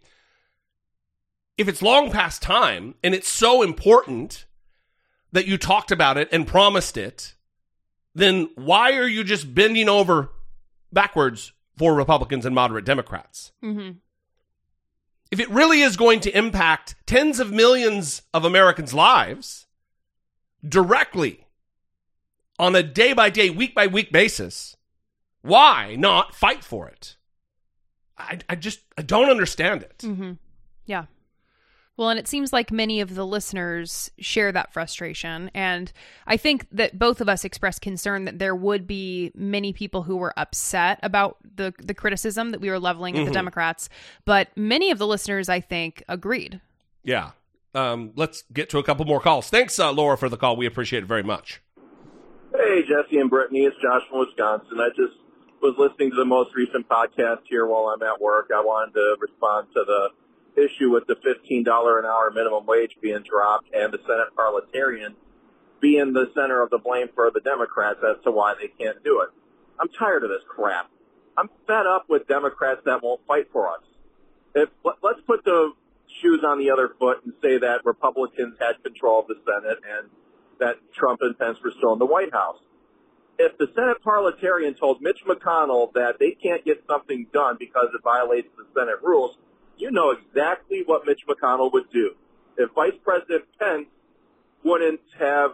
[1.56, 4.44] if it's long past time and it's so important
[5.34, 7.34] that you talked about it and promised it,
[8.14, 10.30] then why are you just bending over
[10.92, 13.50] backwards for Republicans and moderate Democrats?
[13.62, 13.98] Mm-hmm.
[15.32, 19.66] If it really is going to impact tens of millions of Americans' lives
[20.66, 21.48] directly
[22.56, 24.76] on a day by day, week by week basis,
[25.42, 27.16] why not fight for it?
[28.16, 29.98] I, I just I don't understand it.
[29.98, 30.32] Mm-hmm.
[30.86, 31.06] Yeah.
[31.96, 35.48] Well, and it seems like many of the listeners share that frustration.
[35.54, 35.92] And
[36.26, 40.16] I think that both of us expressed concern that there would be many people who
[40.16, 43.34] were upset about the, the criticism that we were leveling at the Mhm.
[43.34, 43.88] Democrats.
[44.24, 46.60] But many of the listeners, I think, agreed.
[47.04, 47.30] Yeah.
[47.76, 49.48] Um, let's get to a couple more calls.
[49.48, 50.56] Thanks, uh, Laura, for the call.
[50.56, 51.60] We appreciate it very much.
[52.56, 53.64] Hey, Jesse and Brittany.
[53.66, 54.78] It's Josh from Wisconsin.
[54.80, 55.14] I just
[55.62, 58.50] was listening to the most recent podcast here while I'm at work.
[58.54, 60.08] I wanted to respond to the
[60.56, 61.64] issue with the $15
[61.98, 65.16] an hour minimum wage being dropped and the Senate parliamentarian
[65.80, 69.20] being the center of the blame for the Democrats as to why they can't do
[69.20, 69.28] it.
[69.78, 70.90] I'm tired of this crap.
[71.36, 73.82] I'm fed up with Democrats that won't fight for us.
[74.54, 75.72] If let- let's put the
[76.20, 80.10] shoes on the other foot and say that Republicans had control of the Senate and
[80.58, 82.60] that Trump and Pence were still in the White House.
[83.36, 88.00] If the Senate parliamentarian told Mitch McConnell that they can't get something done because it
[88.02, 89.36] violates the Senate rules,
[89.78, 92.14] you know exactly what Mitch McConnell would do.
[92.56, 93.86] If Vice President Pence
[94.64, 95.52] wouldn't have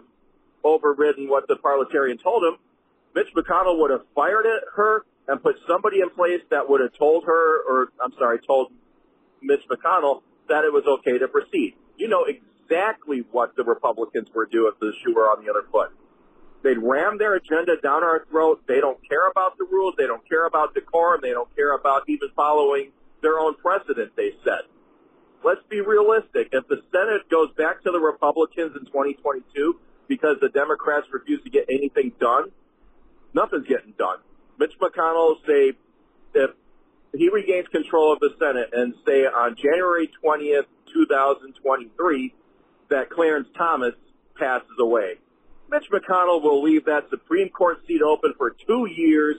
[0.63, 2.57] overridden what the parliamentarian told him,
[3.15, 6.93] Mitch McConnell would have fired it, her and put somebody in place that would have
[6.97, 8.71] told her, or I'm sorry, told
[9.41, 11.75] Mitch McConnell that it was okay to proceed.
[11.97, 15.63] You know exactly what the Republicans would do if the shoe were on the other
[15.71, 15.89] foot.
[16.63, 18.61] They'd ram their agenda down our throat.
[18.67, 19.95] They don't care about the rules.
[19.97, 21.21] They don't care about decorum.
[21.21, 24.69] They don't care about even following their own precedent they set.
[25.43, 26.49] Let's be realistic.
[26.51, 31.49] If the Senate goes back to the Republicans in 2022 because the Democrats refuse to
[31.49, 32.51] get anything done,
[33.33, 34.17] nothing's getting done.
[34.59, 35.73] Mitch McConnell say
[36.33, 36.51] if
[37.13, 42.33] he regains control of the Senate and say on January 20th, 2023,
[42.89, 43.93] that Clarence Thomas
[44.37, 45.15] passes away.
[45.69, 49.37] Mitch McConnell will leave that Supreme Court seat open for two years.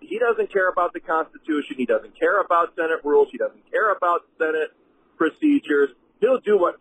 [0.00, 1.76] He doesn't care about the Constitution.
[1.76, 3.28] He doesn't care about Senate rules.
[3.30, 4.70] He doesn't care about Senate
[5.18, 5.90] procedures.
[6.20, 6.76] He'll do what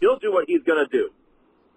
[0.00, 1.10] he'll do what he's going to do.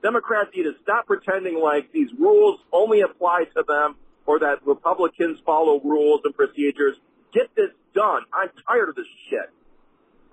[0.03, 3.95] Democrats need to stop pretending like these rules only apply to them
[4.27, 6.95] or that Republicans follow rules and procedures.
[7.33, 8.21] Get this done.
[8.31, 9.49] I'm tired of this shit.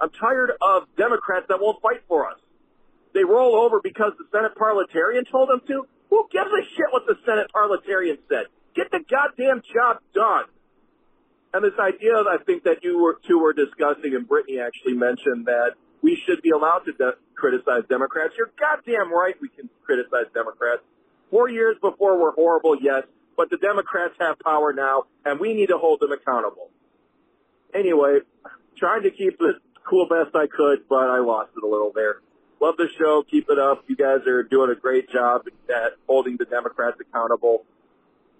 [0.00, 2.38] I'm tired of Democrats that won't fight for us.
[3.14, 5.86] They roll over because the Senate parliamentarian told them to.
[6.10, 8.46] Who gives a shit what the Senate parliamentarian said?
[8.74, 10.44] Get the goddamn job done.
[11.54, 15.46] And this idea, I think that you were, two were discussing, and Brittany actually mentioned
[15.46, 18.32] that we should be allowed to de- criticize Democrats.
[18.36, 20.82] You're goddamn right we can criticize Democrats.
[21.30, 23.04] Four years before were horrible, yes,
[23.36, 26.70] but the Democrats have power now, and we need to hold them accountable.
[27.74, 28.20] Anyway,
[28.78, 29.56] trying to keep it
[29.88, 32.16] cool best I could, but I lost it a little there.
[32.60, 33.24] Love the show.
[33.28, 33.84] Keep it up.
[33.88, 37.64] You guys are doing a great job at holding the Democrats accountable.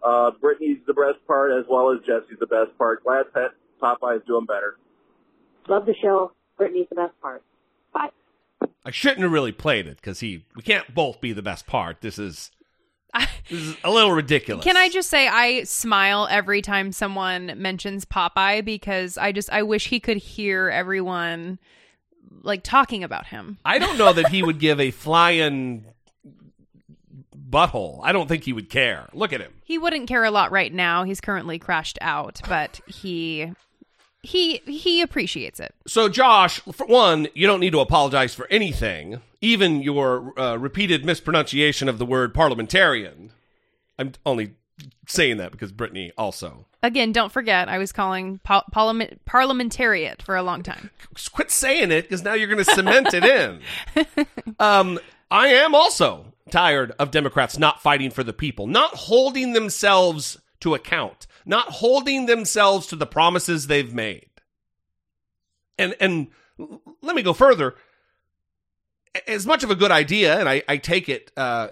[0.05, 3.05] Uh, Brittany's the best part as well as Jesse's the best part.
[3.05, 4.77] Glad that Popeye's doing better.
[5.69, 6.33] Love the show.
[6.57, 7.43] Brittany's the best part.
[7.93, 8.11] Bye.
[8.85, 12.01] I shouldn't have really played it because he we can't both be the best part.
[12.01, 12.51] This is
[13.49, 14.65] this is a little ridiculous.
[14.65, 19.62] Can I just say I smile every time someone mentions Popeye because I just I
[19.62, 21.59] wish he could hear everyone
[22.43, 23.59] like talking about him.
[23.65, 25.87] I don't know that he would give a flying
[27.53, 28.01] butthole.
[28.03, 29.09] I don't think he would care.
[29.12, 29.53] Look at him.
[29.62, 31.05] He wouldn't care a lot right now.
[31.05, 33.53] He's currently crashed out, but he
[34.23, 35.75] he he appreciates it.
[35.87, 41.05] So, Josh, for one, you don't need to apologize for anything, even your uh, repeated
[41.05, 43.33] mispronunciation of the word parliamentarian.
[43.99, 44.55] I'm only
[45.07, 46.67] saying that because Brittany also.
[46.83, 50.91] Again, don't forget, I was calling par- parliament- parliamentariat for a long time.
[51.33, 53.61] Quit saying it because now you're going to cement it in.
[54.59, 60.39] Um, I am also tired of Democrats not fighting for the people, not holding themselves
[60.61, 64.29] to account, not holding themselves to the promises they've made.
[65.79, 66.29] And and
[67.01, 67.75] let me go further.
[69.27, 71.69] As much of a good idea, and I, I take it uh,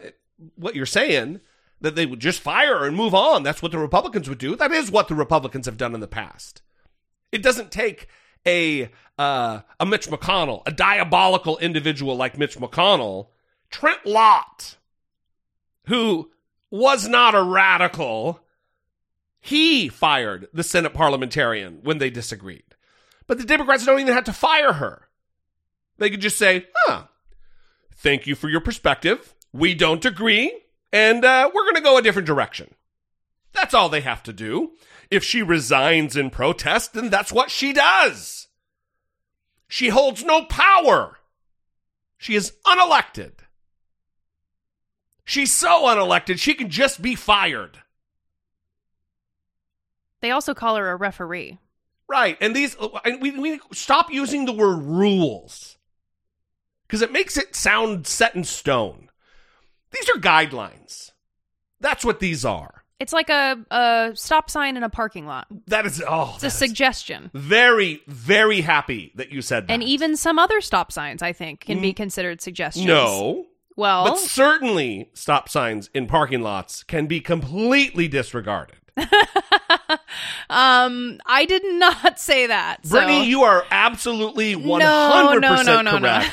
[0.57, 1.41] what you're saying
[1.81, 3.43] that they would just fire and move on.
[3.43, 4.55] That's what the Republicans would do.
[4.57, 6.61] That is what the Republicans have done in the past.
[7.33, 8.09] It doesn't take
[8.47, 13.29] a uh, a Mitch McConnell, a diabolical individual like Mitch McConnell,
[13.71, 14.77] Trent Lott,
[15.87, 16.31] who
[16.71, 18.41] was not a radical.
[19.41, 22.65] He fired the Senate parliamentarian when they disagreed.
[23.27, 25.09] But the Democrats don't even have to fire her.
[25.99, 27.05] They could just say, huh,
[27.95, 29.35] thank you for your perspective.
[29.53, 32.75] We don't agree, and uh, we're going to go a different direction.
[33.53, 34.73] That's all they have to do.
[35.11, 38.49] If she resigns in protest, then that's what she does.
[39.69, 41.19] She holds no power.
[42.17, 43.33] She is unelected.
[45.31, 47.79] She's so unelected, she can just be fired.
[50.23, 51.61] They also call her a referee.
[52.09, 52.37] Right.
[52.41, 55.79] And these, and we, we stop using the word rules
[56.83, 59.09] because it makes it sound set in stone.
[59.93, 61.13] These are guidelines.
[61.79, 62.83] That's what these are.
[62.99, 65.47] It's like a, a stop sign in a parking lot.
[65.69, 67.31] That is, oh, It's a suggestion.
[67.35, 69.73] very, very happy that you said that.
[69.75, 71.99] And even some other stop signs, I think, can be mm-hmm.
[71.99, 72.85] considered suggestions.
[72.85, 73.47] no.
[73.81, 78.77] Well, But certainly stop signs in parking lots can be completely disregarded.
[80.51, 82.85] um, I did not say that.
[82.85, 85.99] so- Brittany, you are absolutely 100% no, no, no, no.
[85.99, 86.31] correct.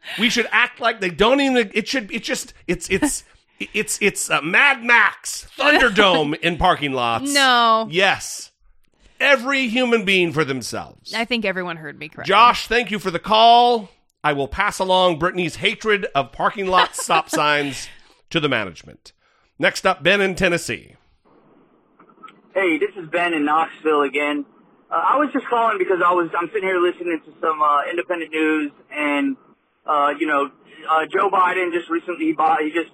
[0.18, 3.24] we should act like they don't even it should it's just it's it's
[3.60, 7.30] it's it's uh, Mad Max Thunderdome in parking lots.
[7.30, 7.88] No.
[7.90, 8.52] Yes.
[9.20, 11.12] Every human being for themselves.
[11.12, 12.30] I think everyone heard me correctly.
[12.30, 13.90] Josh, thank you for the call.
[14.22, 17.88] I will pass along Brittany's hatred of parking lot stop signs
[18.30, 19.12] to the management.
[19.58, 20.96] Next up, Ben in Tennessee.
[22.54, 24.44] Hey, this is Ben in Knoxville again.
[24.90, 27.82] Uh, I was just calling because I was I'm sitting here listening to some uh,
[27.90, 29.36] independent news, and
[29.86, 30.50] uh, you know,
[30.90, 32.90] uh, Joe Biden just recently he bought he just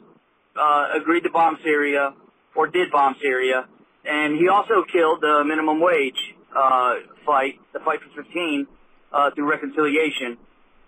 [0.57, 2.15] uh, agreed to bomb Syria
[2.55, 3.67] or did bomb Syria,
[4.05, 8.67] and he also killed the minimum wage uh, fight, the fight for 15,
[9.13, 10.37] uh, through reconciliation,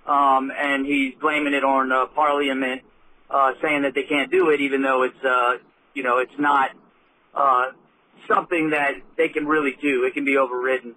[0.07, 2.83] um, and he's blaming it on uh, Parliament,
[3.31, 5.55] uh, saying that they can't do it, even though it's uh,
[5.95, 6.71] you know it's not.
[7.35, 7.73] Uh,
[8.29, 10.05] something that they can really do.
[10.05, 10.95] It can be overridden.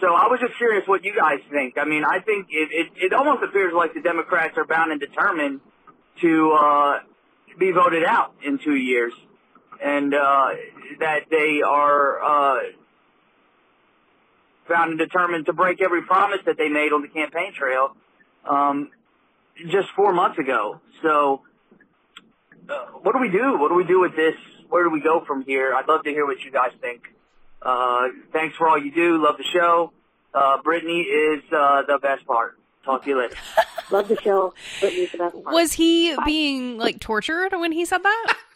[0.00, 1.78] So I was just curious what you guys think.
[1.78, 5.00] I mean, I think it, it, it almost appears like the Democrats are bound and
[5.00, 5.60] determined
[6.20, 6.98] to uh,
[7.58, 9.12] be voted out in two years,
[9.82, 10.48] and uh,
[11.00, 12.58] that they are uh,
[14.68, 17.94] bound and determined to break every promise that they made on the campaign trail
[18.48, 18.90] um,
[19.70, 20.80] just four months ago.
[21.02, 21.42] So
[22.68, 23.58] uh, what do we do?
[23.58, 24.34] What do we do with this?
[24.68, 25.74] Where do we go from here?
[25.74, 27.02] I'd love to hear what you guys think.
[27.62, 29.22] Uh, thanks for all you do.
[29.22, 29.92] Love the show.
[30.34, 32.58] Uh, Brittany is uh, the best part.
[32.84, 33.36] Talk to you later.
[33.90, 34.52] Love the show.
[34.80, 35.54] Brittany's the best part.
[35.54, 38.36] Was he being like tortured when he said that?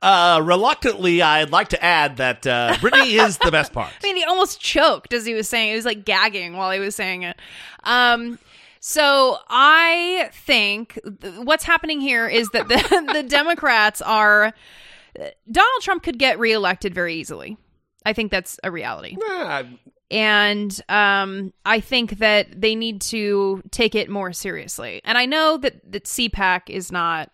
[0.00, 3.92] Uh, reluctantly, I'd like to add that uh, Brittany is the best part.
[4.00, 5.70] I mean, he almost choked as he was saying.
[5.70, 7.36] He was like gagging while he was saying it.
[7.82, 8.38] Um,
[8.80, 14.52] so I think th- what's happening here is that the, the Democrats are
[15.50, 17.56] Donald Trump could get reelected very easily.
[18.04, 19.16] I think that's a reality.
[19.20, 19.64] Eh,
[20.10, 25.00] And um, I think that they need to take it more seriously.
[25.04, 27.30] And I know that, that CPAC is not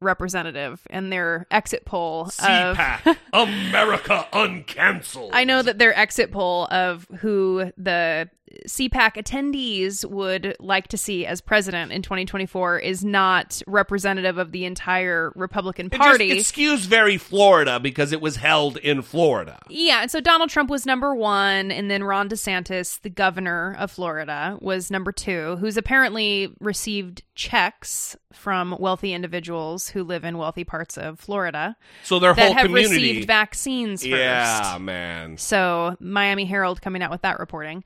[0.00, 5.30] representative and their exit poll of CPAC, America Uncancelled.
[5.32, 8.28] I know that their exit poll of who the
[8.68, 14.64] CPAC attendees would like to see as president in 2024 is not representative of the
[14.66, 16.30] entire Republican It just- Party.
[16.30, 19.58] it skews very Florida because it was held in Florida.
[19.68, 23.90] Yeah, and so Donald Trump was number one, and then Ron DeSantis, the governor of
[23.90, 30.64] Florida, was number two, who's apparently received checks from wealthy individuals who live in wealthy
[30.64, 31.76] parts of Florida.
[32.04, 34.10] So their that whole have community- received vaccines first.
[34.12, 35.38] Yeah, man.
[35.38, 37.82] So Miami Herald coming out with that reporting.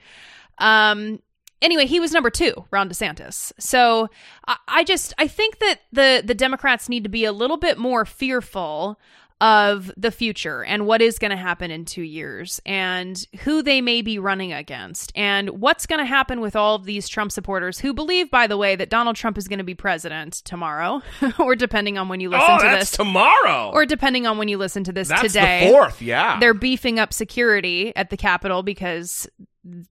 [0.58, 1.20] Um.
[1.60, 3.52] Anyway, he was number two, Ron DeSantis.
[3.58, 4.08] So
[4.46, 7.78] I, I just I think that the the Democrats need to be a little bit
[7.78, 8.98] more fearful
[9.40, 13.80] of the future and what is going to happen in two years and who they
[13.80, 17.78] may be running against and what's going to happen with all of these Trump supporters
[17.78, 21.00] who believe, by the way, that Donald Trump is going to be president tomorrow,
[21.38, 23.70] or depending on when you listen oh, to that's this tomorrow.
[23.72, 25.70] or depending on when you listen to this That's the today.
[25.70, 26.40] fourth, yeah.
[26.40, 29.28] They're beefing up security at the Capitol because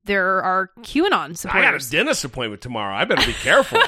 [0.06, 1.68] there are QAnon supporters.
[1.68, 2.96] I got a dentist appointment tomorrow.
[2.96, 3.80] I better be careful.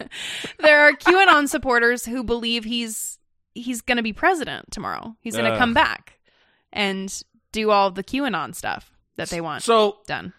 [0.58, 3.18] there are QAnon supporters who believe he's
[3.54, 5.16] he's going to be president tomorrow.
[5.20, 5.58] He's going to Ugh.
[5.58, 6.18] come back
[6.72, 7.22] and
[7.52, 10.32] do all the QAnon stuff that they want so done.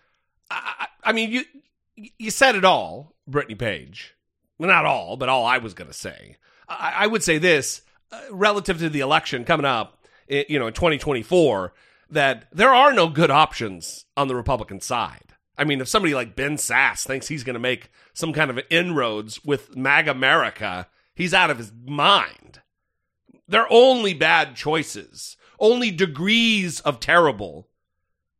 [0.49, 1.43] I, I mean, you
[2.17, 4.15] you said it all, Brittany Page.
[4.57, 6.37] Well, not all, but all I was going to say.
[6.67, 7.81] I, I would say this
[8.11, 11.73] uh, relative to the election coming up, you know, in 2024,
[12.09, 15.33] that there are no good options on the Republican side.
[15.57, 18.59] I mean, if somebody like Ben Sasse thinks he's going to make some kind of
[18.69, 22.61] inroads with MAGA America, he's out of his mind.
[23.47, 27.67] They're only bad choices, only degrees of terrible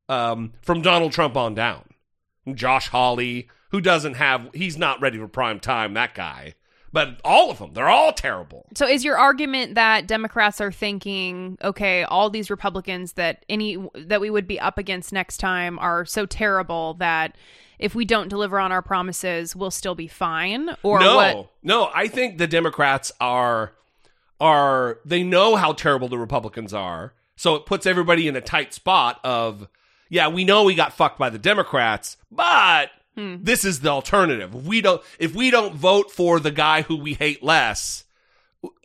[0.07, 1.89] um, from Donald Trump on down.
[2.53, 6.55] Josh Hawley, who doesn't have, he's not ready for prime time, that guy.
[6.91, 8.65] But all of them, they're all terrible.
[8.75, 14.21] So is your argument that Democrats are thinking, okay, all these Republicans that any that
[14.21, 17.35] we would be up against next time are so terrible that
[17.77, 20.69] if we don't deliver on our promises, we'll still be fine?
[20.83, 21.51] Or no, what?
[21.63, 23.73] no, I think the Democrats are
[24.39, 28.73] are they know how terrible the Republicans are, so it puts everybody in a tight
[28.73, 29.67] spot of
[30.09, 32.89] yeah, we know we got fucked by the Democrats, but
[33.43, 34.65] this is the alternative.
[34.67, 38.05] We don't if we don't vote for the guy who we hate less,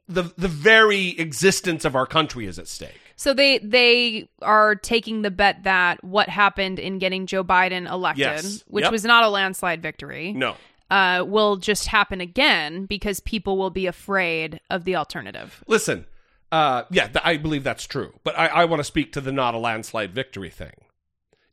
[0.08, 2.98] the the very existence of our country is at stake.
[3.16, 8.20] So they they are taking the bet that what happened in getting Joe Biden elected,
[8.20, 8.64] Yes.
[8.66, 8.92] which Yep.
[8.92, 10.56] was not a landslide victory, No.
[10.90, 15.62] uh, will just happen again because people will be afraid of the alternative.
[15.68, 16.06] Listen,
[16.50, 18.12] uh, yeah, th- I believe that's true.
[18.24, 20.74] But I, I want to speak to the not a landslide victory thing.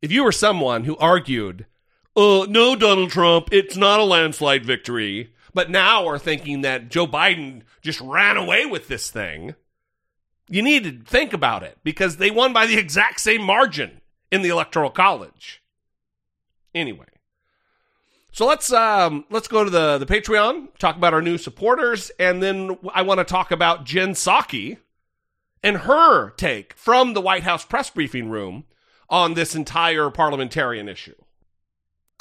[0.02, 1.68] If you were someone who argued,
[2.16, 7.07] uh, no, Donald Trump, it's not a landslide victory, but now are thinking that Joe
[7.07, 9.55] Biden just ran away with this thing,
[10.49, 14.01] you need to think about it because they won by the exact same margin
[14.32, 15.62] in the electoral college.
[16.74, 17.05] Anyway.
[18.34, 22.41] So let's um, let's go to the the Patreon, talk about our new supporters, and
[22.41, 24.78] then I want to talk about Jen Psaki
[25.62, 28.64] and her take from the White House press briefing room
[29.09, 31.16] on this entire parliamentarian issue.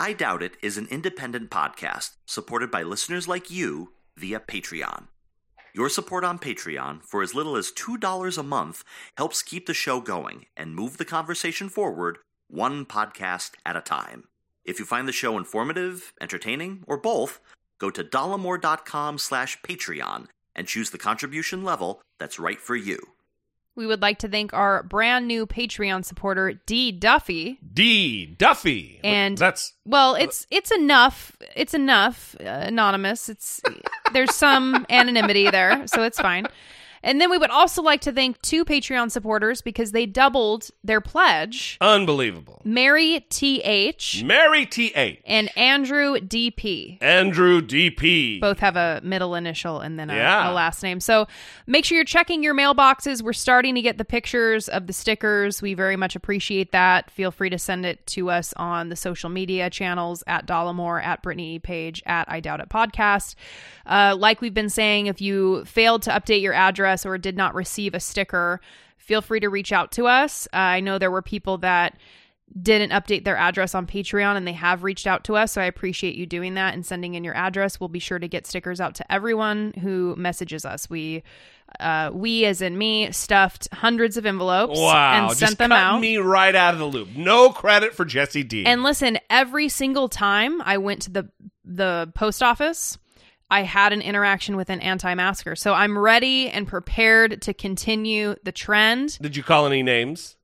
[0.01, 5.09] I Doubt It is an independent podcast supported by listeners like you via Patreon.
[5.75, 8.83] Your support on Patreon for as little as $2 a month
[9.19, 12.17] helps keep the show going and move the conversation forward
[12.49, 14.25] one podcast at a time.
[14.65, 17.39] If you find the show informative, entertaining, or both,
[17.79, 22.99] go to dollemore.com slash Patreon and choose the contribution level that's right for you.
[23.77, 27.59] We would like to thank our brand new Patreon supporter, D Duffy.
[27.73, 31.37] D Duffy, And that's well, it's it's enough.
[31.55, 33.29] It's enough uh, anonymous.
[33.29, 33.63] It's
[34.13, 36.47] there's some anonymity there, so it's fine.
[37.03, 41.01] And then we would also like to thank two Patreon supporters because they doubled their
[41.01, 41.79] pledge.
[41.81, 42.61] unbelievable.
[42.65, 46.99] Mary TH Mary T A and Andrew DP.
[47.01, 48.41] Andrew DP.
[48.41, 50.51] Both have a middle initial and then a, Yeah.
[50.51, 51.01] a last name.
[51.01, 51.27] So
[51.67, 53.23] make sure you're checking your mailboxes.
[53.23, 55.63] We're starting to get the pictures of the stickers.
[55.63, 57.11] We very much appreciate that.
[57.11, 61.23] Feel free to send it to us on the social media channels at Dollemore, at
[61.23, 63.35] Brittany Page, at I Doubt It Podcast.
[63.87, 67.55] Uh, like we've been saying, if you failed to update your address, or did not
[67.55, 68.61] receive a sticker,
[68.97, 70.47] feel free to reach out to us.
[70.53, 71.97] Uh, I know there were people that
[72.61, 75.53] didn't update their address on Patreon and they have reached out to us.
[75.53, 77.79] So I appreciate you doing that and sending in your address.
[77.79, 80.91] We'll be sure to get stickers out to everyone who messages us.
[80.91, 81.23] We,
[81.79, 85.79] uh, we as in me, stuffed hundreds of envelopes Wow, and just sent them cut
[85.79, 86.01] out.
[86.01, 87.11] me right out of the loop.
[87.15, 88.67] No credit for Jesse D.
[88.67, 91.31] And listen, every single time I went to the
[91.65, 92.99] the post office,
[93.51, 95.57] I had an interaction with an anti-masker.
[95.57, 99.19] So I'm ready and prepared to continue the trend.
[99.21, 100.37] Did you call any names?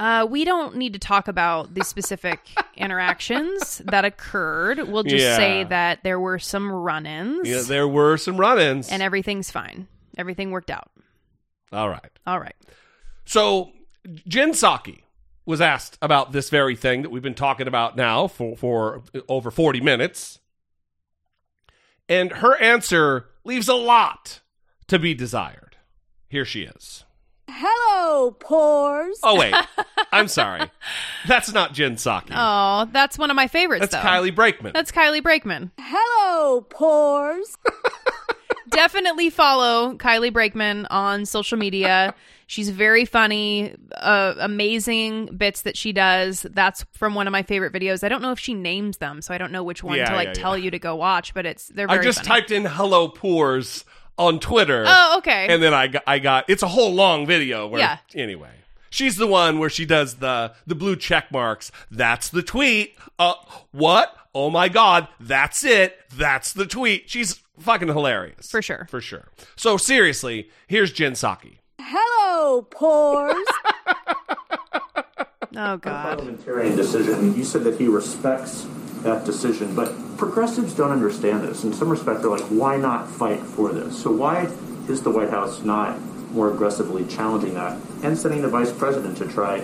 [0.00, 2.40] Uh, we don't need to talk about the specific
[2.76, 4.78] interactions that occurred.
[4.88, 5.36] We'll just Yeah.
[5.36, 8.88] say that there were some run-ins Yeah, there were some run-ins.
[8.90, 9.88] and everything's fine.
[10.16, 10.90] Everything worked out.
[11.72, 12.10] All right.
[12.26, 12.54] All right.
[13.24, 13.72] So
[14.28, 15.02] Jen Psaki
[15.44, 19.50] was asked about this very thing that we've been talking about now for, for over
[19.50, 20.38] 40 minutes.
[22.08, 24.40] And her answer leaves a lot
[24.86, 25.76] to be desired.
[26.28, 27.04] Here she is.
[27.50, 29.18] Hello, poors.
[29.22, 29.54] Oh, wait.
[30.12, 30.70] I'm sorry.
[31.26, 32.32] That's not Jen Psaki.
[32.34, 33.80] Oh, that's one of my favorites.
[33.80, 34.08] That's though.
[34.08, 34.72] Kylie Brakeman.
[34.74, 35.70] That's Kylie Brakeman.
[35.78, 37.56] Hello, poors.
[38.68, 42.14] Definitely follow Kylie Brakeman on social media.
[42.50, 46.42] She's very funny, uh, amazing bits that she does.
[46.50, 48.02] That's from one of my favorite videos.
[48.02, 50.16] I don't know if she names them, so I don't know which one Yeah, to
[50.16, 50.64] like yeah, tell yeah.
[50.64, 51.34] you to go watch.
[51.34, 52.40] But it's they're I just funny.
[52.40, 53.84] typed in "hello poors"
[54.16, 54.84] on Twitter.
[54.88, 55.46] Oh, okay.
[55.48, 57.98] And then I got, I got it's a whole long video where Yeah.
[58.14, 58.50] anyway.
[58.90, 61.70] She's the one where she does the the blue check marks.
[61.90, 62.96] That's the tweet.
[63.18, 63.34] Uh
[63.72, 64.14] what?
[64.34, 65.98] Oh my god, that's it.
[66.16, 67.10] That's the tweet.
[67.10, 68.50] She's fucking hilarious.
[68.50, 68.86] For sure.
[68.90, 69.28] For sure.
[69.56, 71.58] So seriously, here's Jen Psaki.
[71.80, 73.34] Hello, poors.
[75.56, 76.18] Oh God.
[76.18, 77.34] parliamentarian decision.
[77.36, 78.64] You said that he respects
[79.02, 81.64] that decision, but progressives don't understand this.
[81.64, 84.00] In some respect, they're like, why not fight for this?
[84.00, 84.42] So why
[84.88, 85.98] is the White House not
[86.30, 89.56] more aggressively challenging that and sending the vice president to try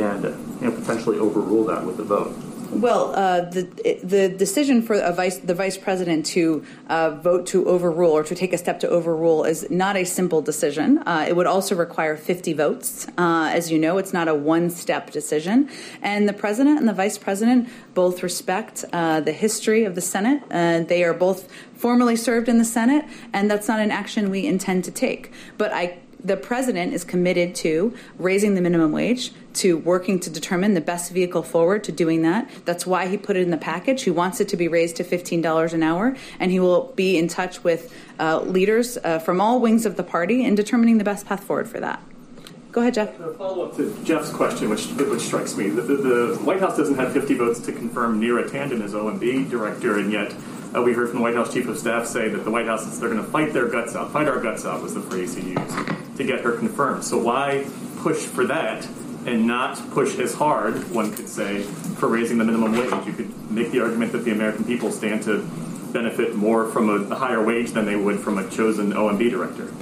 [0.00, 0.24] and
[0.60, 2.34] you know, potentially overrule that with a vote?
[2.70, 3.62] Well, uh, the
[4.02, 8.52] the decision for vice the vice president to uh, vote to overrule or to take
[8.52, 10.98] a step to overrule is not a simple decision.
[10.98, 13.06] Uh, it would also require 50 votes.
[13.16, 15.68] Uh, as you know, it's not a one step decision.
[16.02, 20.42] And the president and the vice president both respect uh, the history of the Senate.
[20.50, 24.46] Uh, they are both formerly served in the Senate, and that's not an action we
[24.46, 25.32] intend to take.
[25.56, 30.74] But I the president is committed to raising the minimum wage, to working to determine
[30.74, 32.50] the best vehicle forward to doing that.
[32.64, 34.02] That's why he put it in the package.
[34.02, 37.28] He wants it to be raised to $15 an hour, and he will be in
[37.28, 41.26] touch with uh, leaders uh, from all wings of the party in determining the best
[41.26, 42.02] path forward for that.
[42.72, 43.18] Go ahead, Jeff.
[43.20, 46.76] A follow up to Jeff's question, which which strikes me, the, the, the White House
[46.76, 50.34] doesn't have 50 votes to confirm Neera Tanden as OMB director, and yet
[50.74, 52.86] uh, we heard from the White House chief of staff say that the White House
[52.86, 55.34] is they're going to fight their guts out, fight our guts out was the phrase
[55.34, 57.04] he used to get her confirmed.
[57.04, 57.66] So why
[57.98, 58.86] push for that
[59.26, 63.06] and not push as hard, one could say, for raising the minimum wage?
[63.06, 65.46] You could make the argument that the American people stand to
[65.92, 69.72] benefit more from a, a higher wage than they would from a chosen OMB director.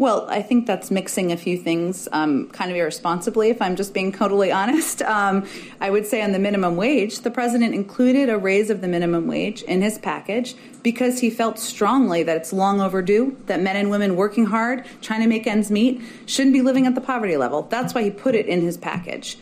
[0.00, 3.92] Well, I think that's mixing a few things um, kind of irresponsibly, if I'm just
[3.92, 5.02] being totally honest.
[5.02, 5.46] Um,
[5.78, 9.26] I would say on the minimum wage, the president included a raise of the minimum
[9.26, 13.90] wage in his package because he felt strongly that it's long overdue, that men and
[13.90, 17.64] women working hard, trying to make ends meet, shouldn't be living at the poverty level.
[17.64, 19.36] That's why he put it in his package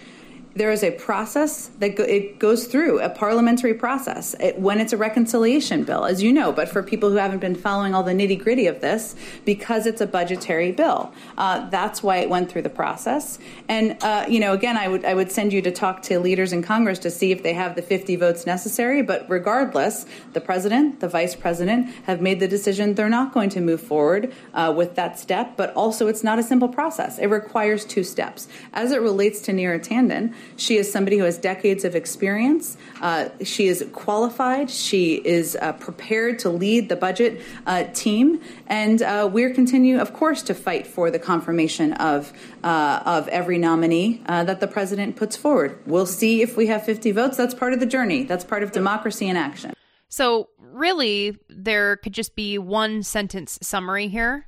[0.58, 4.92] there is a process that go, it goes through a parliamentary process it, when it's
[4.92, 6.52] a reconciliation bill, as you know.
[6.52, 10.00] But for people who haven't been following all the nitty gritty of this, because it's
[10.00, 13.38] a budgetary bill, uh, that's why it went through the process.
[13.68, 16.52] And uh, you know, again, I would I would send you to talk to leaders
[16.52, 19.00] in Congress to see if they have the 50 votes necessary.
[19.02, 23.60] But regardless, the president, the vice president, have made the decision they're not going to
[23.60, 25.56] move forward uh, with that step.
[25.56, 27.18] But also, it's not a simple process.
[27.18, 28.48] It requires two steps.
[28.72, 30.34] As it relates to Neera Tanden.
[30.56, 32.76] She is somebody who has decades of experience.
[33.00, 34.70] Uh, she is qualified.
[34.70, 40.12] She is uh, prepared to lead the budget uh, team, and uh, we're continue, of
[40.12, 42.32] course, to fight for the confirmation of
[42.64, 45.78] uh, of every nominee uh, that the president puts forward.
[45.86, 47.36] We'll see if we have 50 votes.
[47.36, 48.24] That's part of the journey.
[48.24, 49.74] That's part of democracy in action.
[50.08, 54.46] So, really, there could just be one sentence summary here,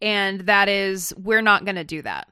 [0.00, 2.28] and that is we're not going to do that.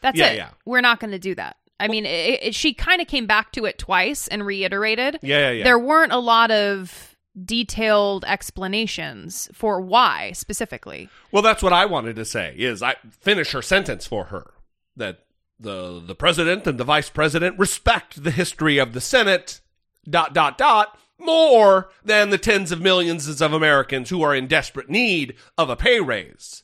[0.00, 0.36] That's Yeah, it.
[0.36, 0.50] yeah.
[0.64, 1.56] We're not going to do that.
[1.80, 5.18] I mean, it, it, she kind of came back to it twice and reiterated.
[5.22, 5.64] Yeah, yeah, yeah.
[5.64, 11.08] There weren't a lot of detailed explanations for why specifically.
[11.32, 12.54] Well, that's what I wanted to say.
[12.56, 14.52] Is I finish her sentence for her
[14.96, 15.24] that
[15.58, 19.60] the the president and the vice president respect the history of the Senate.
[20.08, 24.90] Dot dot dot more than the tens of millions of Americans who are in desperate
[24.90, 26.63] need of a pay raise.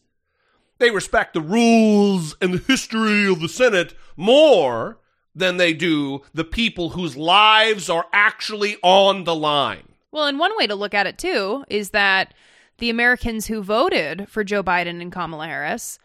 [0.81, 4.99] They respect the rules and the history of the Senate more
[5.35, 9.85] than they do the people whose lives are actually on the line.
[10.11, 12.35] Well, and one way to look at it too is that
[12.78, 15.99] the Americans who voted for Joe Biden and Kamala Harris,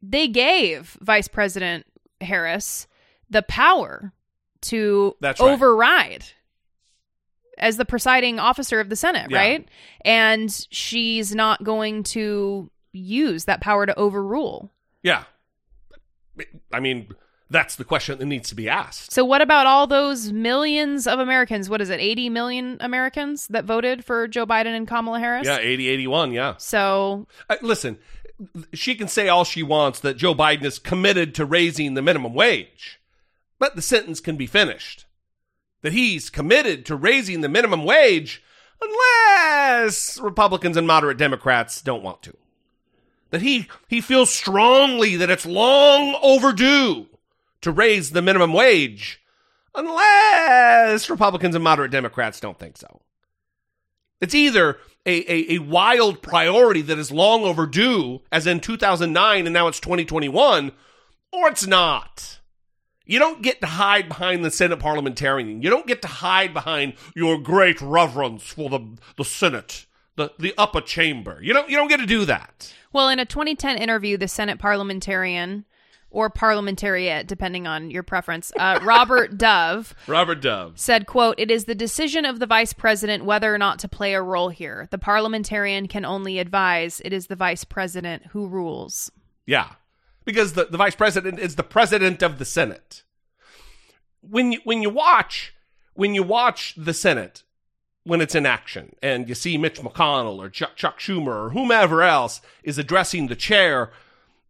[0.00, 1.84] they gave Vice President
[2.20, 2.86] Harris
[3.28, 4.12] the power
[4.62, 5.50] to That's right.
[5.52, 6.24] override
[7.58, 9.38] as the presiding officer of the Senate, Yeah.
[9.38, 9.68] right?
[10.04, 14.72] And she's not going to use that power to overrule.
[15.02, 15.24] Yeah.
[16.72, 17.08] I mean,
[17.50, 19.12] that's the question that needs to be asked.
[19.12, 21.70] So what about all those millions of Americans?
[21.70, 22.00] What is it?
[22.00, 25.46] 80 million Americans that voted for Joe Biden and Kamala Harris?
[25.46, 26.54] Yeah, 80 81, yeah.
[26.58, 27.98] So Uh, listen,
[28.72, 32.34] she can say all she wants that Joe Biden is committed to raising the minimum
[32.34, 33.00] wage,
[33.58, 35.06] but the sentence can be finished.
[35.82, 38.42] That he's committed to raising the minimum wage
[38.80, 42.36] unless Republicans and moderate Democrats don't want to.
[43.30, 47.06] That he, he feels strongly that it's long overdue
[47.60, 49.20] to raise the minimum wage
[49.74, 53.00] unless Republicans and moderate Democrats don't think so.
[54.20, 59.52] It's either a, a, a wild priority that is long overdue, as in 2009 and
[59.52, 60.72] now it's 2021,
[61.32, 62.40] or it's not.
[63.04, 65.62] You don't get to hide behind the Senate parliamentarian.
[65.62, 69.86] You don't get to hide behind your great reverence for the, the Senate,
[70.18, 71.38] the, the upper chamber.
[71.40, 72.74] You don't, you don't get to do that.
[72.92, 75.64] Well, in a 2010 interview, the Senate parliamentarian
[76.10, 80.78] or parliamentariat, depending on your preference, uh, Robert Dove Robert Dove.
[80.78, 84.14] said, quote, It is the decision of the vice president whether or not to play
[84.14, 84.88] a role here.
[84.90, 87.00] The parliamentarian can only advise.
[87.04, 89.10] It is the vice president who rules.
[89.46, 89.72] Yeah.
[90.24, 93.04] Because the, the vice president is the president of the Senate.
[94.20, 95.54] When you when you watch
[95.94, 97.44] when you watch the Senate
[98.08, 102.02] when it's in action and you see Mitch McConnell or Chuck, Chuck Schumer or whomever
[102.02, 103.90] else is addressing the chair,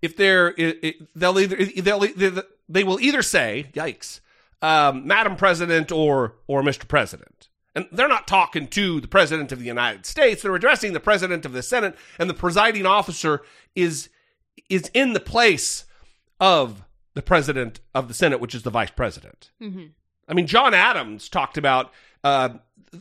[0.01, 4.21] if they're it, it- they'll either they'll they will either say, "Yikes,
[4.63, 6.87] um, Madam President" or or Mr.
[6.87, 7.49] President.
[7.75, 10.43] And they're not talking to the President of the United States.
[10.43, 13.43] They're addressing the President of the Senate, and the presiding officer
[13.75, 14.09] is
[14.69, 15.85] is in the place
[16.41, 16.85] of
[17.15, 19.51] the President of the Senate, which is the Vice President.
[19.61, 19.87] Mm-hmm.
[20.29, 22.51] I mean, John Adams talked about uh,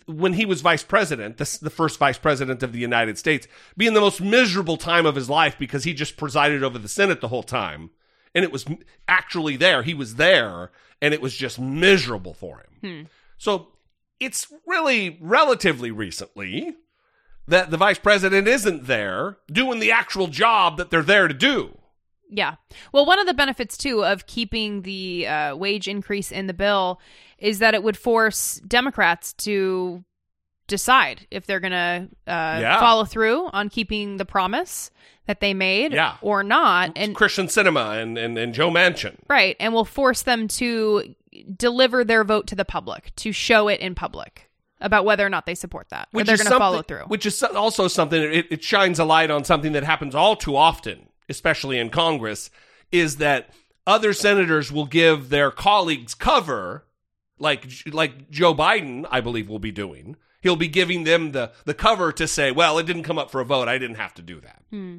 [0.05, 3.93] when he was vice president, the, the first vice president of the United States, being
[3.93, 7.27] the most miserable time of his life because he just presided over the Senate the
[7.27, 7.89] whole time.
[8.35, 8.65] And it was
[9.07, 9.83] actually there.
[9.83, 10.71] He was there,
[11.01, 12.79] and it was just miserable for him.
[12.81, 13.07] Hmm.
[13.37, 13.69] So
[14.19, 16.75] it's really relatively recently
[17.47, 21.76] that the vice president isn't there doing the actual job that they're there to do.
[22.29, 22.55] Yeah.
[22.91, 26.99] Well, one of the benefits too of keeping the uh, wage increase in the bill
[27.37, 30.03] is that it would force Democrats to
[30.67, 32.79] decide if they're going to uh, Yeah.
[32.79, 34.91] follow through on keeping the promise
[35.25, 36.15] that they made Yeah.
[36.21, 36.91] or not.
[36.95, 39.15] And Kyrsten Sinema and, and, and Joe Manchin.
[39.29, 41.15] right, and will force them to
[41.55, 44.49] deliver their vote to the public, to show it in public
[44.81, 47.03] about whether or not they support that, or they're going to follow through.
[47.07, 50.55] Which is also something, it, it shines a light on something that happens all too
[50.55, 52.49] often, especially in Congress,
[52.91, 53.49] is that
[53.85, 56.85] other senators will give their colleagues cover,
[57.39, 60.15] like like Joe Biden, I believe, will be doing.
[60.41, 63.41] He'll be giving them the, the cover to say, well, it didn't come up for
[63.41, 63.67] a vote.
[63.67, 64.61] I didn't have to do that.
[64.69, 64.97] Hmm.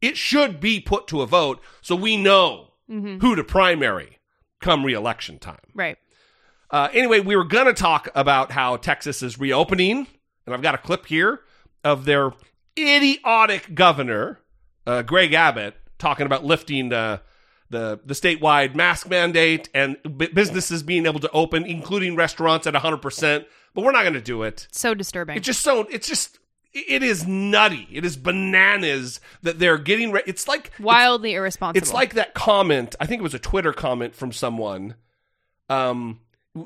[0.00, 3.20] It should be put to a vote so we know Mhm.
[3.20, 4.18] who to primary
[4.60, 5.60] come reelection time.
[5.74, 5.96] Right.
[6.70, 10.06] Uh, anyway, we were going to talk about how Texas is reopening,
[10.46, 11.40] and I've got a clip here
[11.84, 12.32] of their
[12.78, 14.40] idiotic governor,
[14.86, 17.20] uh, Greg Abbott, talking about lifting the
[17.70, 22.74] the the statewide mask mandate and b- businesses being able to open, including restaurants at
[22.74, 22.98] 100.
[22.98, 24.66] percent But we're not going to do it.
[24.72, 25.36] So disturbing.
[25.36, 25.80] It's just so.
[25.90, 26.38] It's just.
[26.74, 27.86] It is nutty.
[27.92, 30.10] It is bananas that they're getting.
[30.10, 31.76] Re- it's like Wildly irresponsible.
[31.82, 32.94] it's like that comment.
[32.98, 34.94] I think it was a Twitter comment from someone
[35.68, 36.20] um,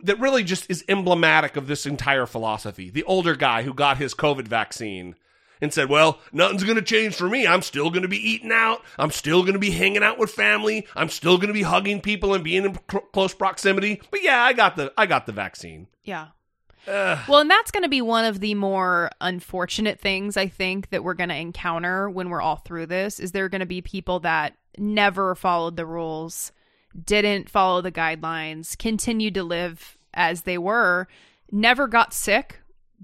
[0.04, 2.88] that really just is emblematic of this entire philosophy.
[2.88, 5.16] The older guy who got his COVID vaccine
[5.60, 7.46] and said, Well, nothing's going to change for me.
[7.46, 8.82] I'm still going to be eating out.
[8.98, 10.86] I'm still going to be hanging out with family.
[10.94, 14.00] I'm still going to be hugging people and being in cl- close proximity.
[14.10, 15.88] But yeah, I got the I got the vaccine.
[16.04, 16.28] Yeah.
[16.86, 21.02] Well, and that's going to be one of the more unfortunate things I think that
[21.02, 24.20] we're going to encounter when we're all through this is there going to be people
[24.20, 26.52] that never followed the rules,
[27.04, 31.08] didn't follow the guidelines, continued to live as they were,
[31.50, 32.60] never got sick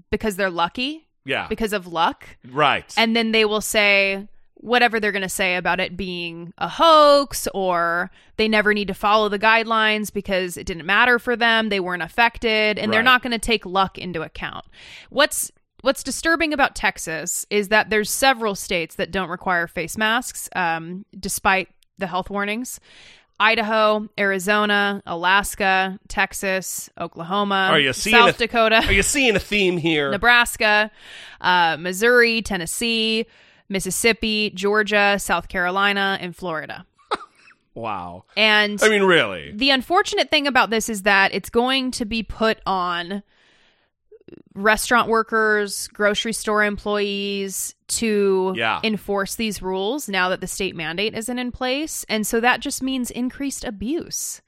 [0.09, 1.47] because they're lucky, Yeah.
[1.47, 2.37] because of luck.
[2.49, 2.93] Right.
[2.97, 7.47] And then they will say whatever they're going to say about it being a hoax
[7.53, 11.81] or they never need to follow the guidelines because it didn't matter for them, they
[11.81, 14.65] weren't affected, and they're not going to take luck into account.
[15.09, 15.51] What's
[15.81, 21.05] what's disturbing about Texas is that there's several states that don't require face masks, um,
[21.19, 21.67] despite
[21.97, 22.79] the health warnings.
[23.39, 29.39] Idaho, Arizona, Alaska, Texas, Oklahoma, Are you seeing South a, Dakota, Are you seeing a
[29.39, 30.11] theme here?
[30.11, 30.91] Nebraska,
[31.41, 33.25] uh, Missouri, Tennessee,
[33.69, 36.85] Mississippi, Georgia, South Carolina, and Florida.
[37.75, 38.25] Wow.
[38.37, 39.51] And I mean, really.
[39.51, 43.23] the unfortunate thing about this is that it's going to be put on
[44.55, 48.79] restaurant workers, grocery store employees to Yeah.
[48.83, 52.05] enforce these rules now that the state mandate isn't in place.
[52.09, 54.41] And so that just means increased abuse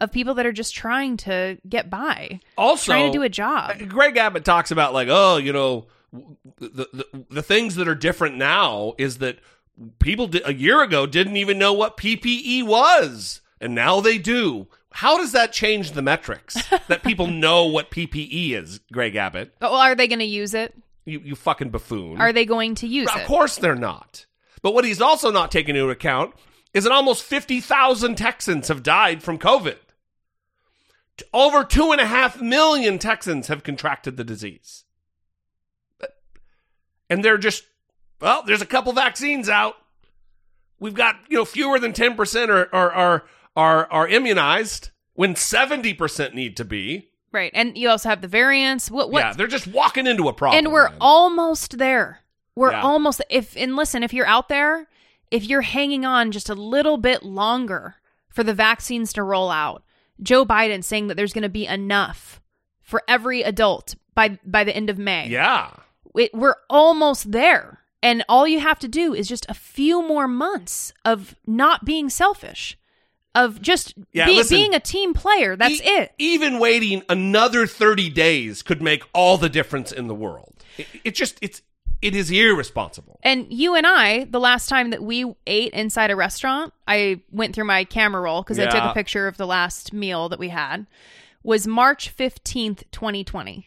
[0.00, 2.40] of people that are just trying to get by.
[2.58, 3.70] Also, trying to do a job.
[3.80, 5.86] Uh, Greg Abbott talks about like, oh, you know,
[6.58, 9.38] the the, the things that are different now is that
[10.00, 14.66] people di- a year ago didn't even know what PPE was, and now they do.
[14.94, 16.54] How does that change the metrics
[16.88, 19.54] that people know what PPE is, Greg Abbott?
[19.60, 20.74] Oh, well, are they going to use it?
[21.04, 22.20] You you fucking buffoon.
[22.20, 23.20] Are they going to use it?
[23.20, 24.26] Of course they're not.
[24.62, 26.34] But what he's also not taking into account
[26.72, 29.76] is that almost 50,000 Texans have died from COVID.
[31.34, 34.84] Over two and a half million Texans have contracted the disease.
[37.10, 37.64] And they're just,
[38.20, 39.74] well, there's a couple vaccines out.
[40.80, 43.24] We've got, you know, fewer than 10% are, are, are,
[43.56, 47.08] are, are immunized when 70% need to be.
[47.32, 47.50] Right.
[47.54, 48.90] And you also have the variants.
[48.90, 50.58] What what yeah, they're just walking into a problem.
[50.58, 52.20] and we're almost there.
[52.54, 52.82] We're Yeah.
[52.82, 54.86] almost if and listen, if you're out there,
[55.30, 57.94] if you're hanging on just a little bit longer
[58.28, 59.82] for the vaccines to roll out,
[60.22, 62.42] Joe Biden saying that there's going to be enough
[62.82, 65.28] for every adult by by the end of May.
[65.28, 65.70] Yeah.
[66.14, 67.78] It, we're almost there.
[68.02, 72.10] And all you have to do is just a few more months of not being
[72.10, 72.76] selfish,
[73.34, 74.56] of just Yeah, be- listen.
[74.58, 75.56] being a team player.
[75.56, 76.12] That's E- it.
[76.18, 80.54] Even waiting another 30 days could make all the difference in the world.
[80.78, 81.62] It, it just it's
[82.02, 83.20] it is irresponsible.
[83.22, 87.54] And you and I, the last time that we ate inside a restaurant, I went
[87.54, 90.48] through my camera roll because I took a picture of the last meal that we
[90.48, 90.86] had,
[91.44, 93.66] was March 15th, 2020.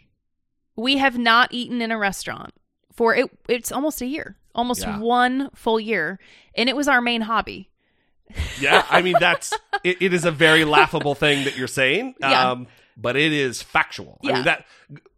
[0.76, 2.54] We have not eaten in a restaurant
[2.94, 4.36] for it it's almost a year.
[4.54, 5.00] Almost Yeah.
[5.00, 6.20] one full year.
[6.58, 7.70] And it was our main hobby.
[8.60, 9.54] Yeah, I mean that's
[9.84, 12.16] it, it is a very laughable thing that you're saying.
[12.20, 12.52] Yeah.
[12.52, 12.68] Um
[12.98, 14.20] but it is factual.
[14.24, 14.66] I mean that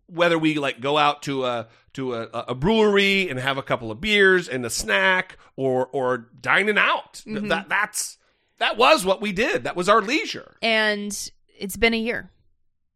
[0.07, 3.91] whether we like go out to a to a, a brewery and have a couple
[3.91, 7.23] of beers and a snack or or dining out.
[7.25, 7.49] Mhm.
[7.49, 8.17] That that's
[8.59, 9.63] that was what we did.
[9.65, 10.57] That was our leisure.
[10.61, 11.11] And
[11.59, 12.31] it's been a year.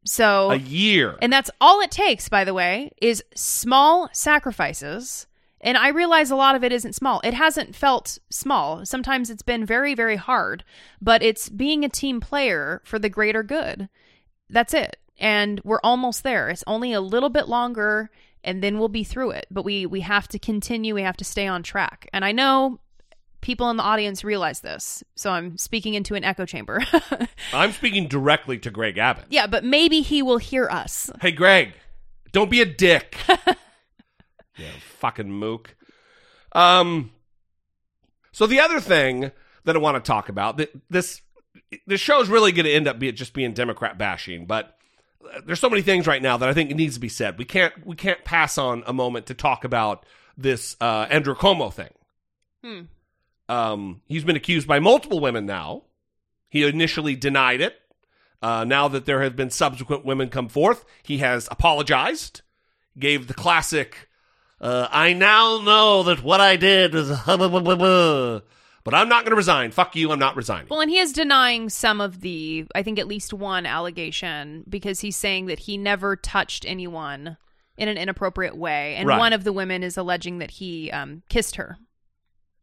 [0.03, 1.17] So A year.
[1.21, 5.27] And that's all it takes, by the way, is small sacrifices.
[5.61, 7.21] And I realize a lot of it isn't small.
[7.23, 8.85] It hasn't felt small.
[8.85, 10.63] Sometimes it's been very, very hard,
[10.99, 13.87] but it's being a team player for the greater good.
[14.49, 14.97] That's it.
[15.19, 16.49] And we're almost there.
[16.49, 18.09] It's only a little bit longer
[18.43, 19.45] and then we'll be through it.
[19.51, 22.09] But we we have to continue, we have to stay on track.
[22.11, 22.79] And I know
[23.41, 25.03] people in the audience realize this.
[25.15, 26.81] So I'm speaking into an echo chamber.
[27.53, 29.25] I'm speaking directly to Greg Abbott.
[29.29, 31.11] yeah, but maybe he will hear us.
[31.21, 31.73] Hey, Greg,
[32.31, 33.17] don't be a dick.
[34.57, 35.75] yeah, fucking mook.
[36.53, 37.11] Um.
[38.31, 39.31] So the other thing
[39.65, 41.21] that I want to talk about that this
[41.85, 44.77] this show is really going to end up be just being Democrat bashing, but
[45.23, 47.37] uh, there's so many things right now that I think it needs to be said.
[47.37, 50.05] We can't we can't pass on a moment to talk about
[50.37, 51.91] this uh, Andrew Cuomo thing.
[52.63, 52.81] Hmm.
[53.49, 55.83] Um, he's been accused by multiple women now.
[56.49, 57.77] He initially denied it.
[58.41, 62.41] Uh, now that there have been subsequent women come forth, he has apologized,
[62.97, 64.09] gave the classic,
[64.61, 67.09] uh, I now know that what I did was,
[68.83, 69.71] but I'm not going to resign.
[69.71, 70.67] Fuck you, I'm not resigning.
[70.69, 74.99] Well, and he is denying some of the, I think at least one allegation because
[74.99, 77.37] he's saying that he never touched anyone
[77.77, 78.95] in an inappropriate way.
[78.95, 79.17] And Right.
[79.17, 81.77] one of the women is alleging that he um, kissed her.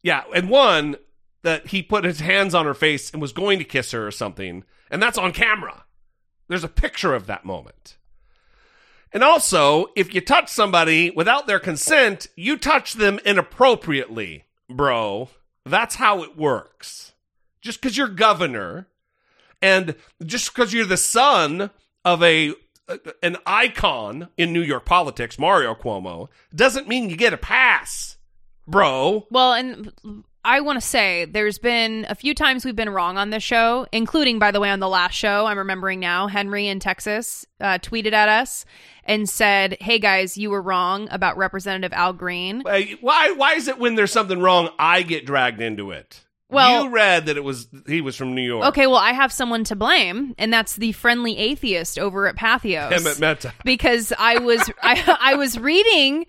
[0.03, 0.97] Yeah, and one
[1.43, 4.11] that he put his hands on her face and was going to kiss her or
[4.13, 5.85] something, and that's on camera.
[6.49, 7.98] There's a picture of that moment.
[9.13, 15.31] And also, if you touch somebody without their consent, you touch them inappropriately, bro.
[15.65, 17.13] That's how it works.
[17.61, 18.89] Just because you're governor
[19.61, 19.95] and
[20.25, 21.71] just because you're the son
[22.05, 22.55] of a
[23.23, 28.17] an icon in New York politics, Mario Cuomo, doesn't mean you get a pass,
[28.67, 29.27] bro.
[29.31, 29.93] Well, and
[30.45, 33.87] I want to say there's been a few times we've been wrong on this show,
[33.93, 35.47] including, by the way, on the last show.
[35.47, 36.27] I'm remembering now.
[36.29, 38.65] Henry in Texas uh, tweeted at us
[39.05, 43.33] and said, "Hey guys, you were wrong about Representative Al Green." Why?
[43.37, 46.25] Why is it when there's something wrong, I get dragged into it?
[46.51, 48.65] Well- you read that it was he was from New York.
[48.69, 52.91] Okay, well, I have someone to blame, and that's the friendly atheist over at Patheos.
[52.91, 53.53] Hemant Mehta.
[53.65, 56.25] because I was I, I was reading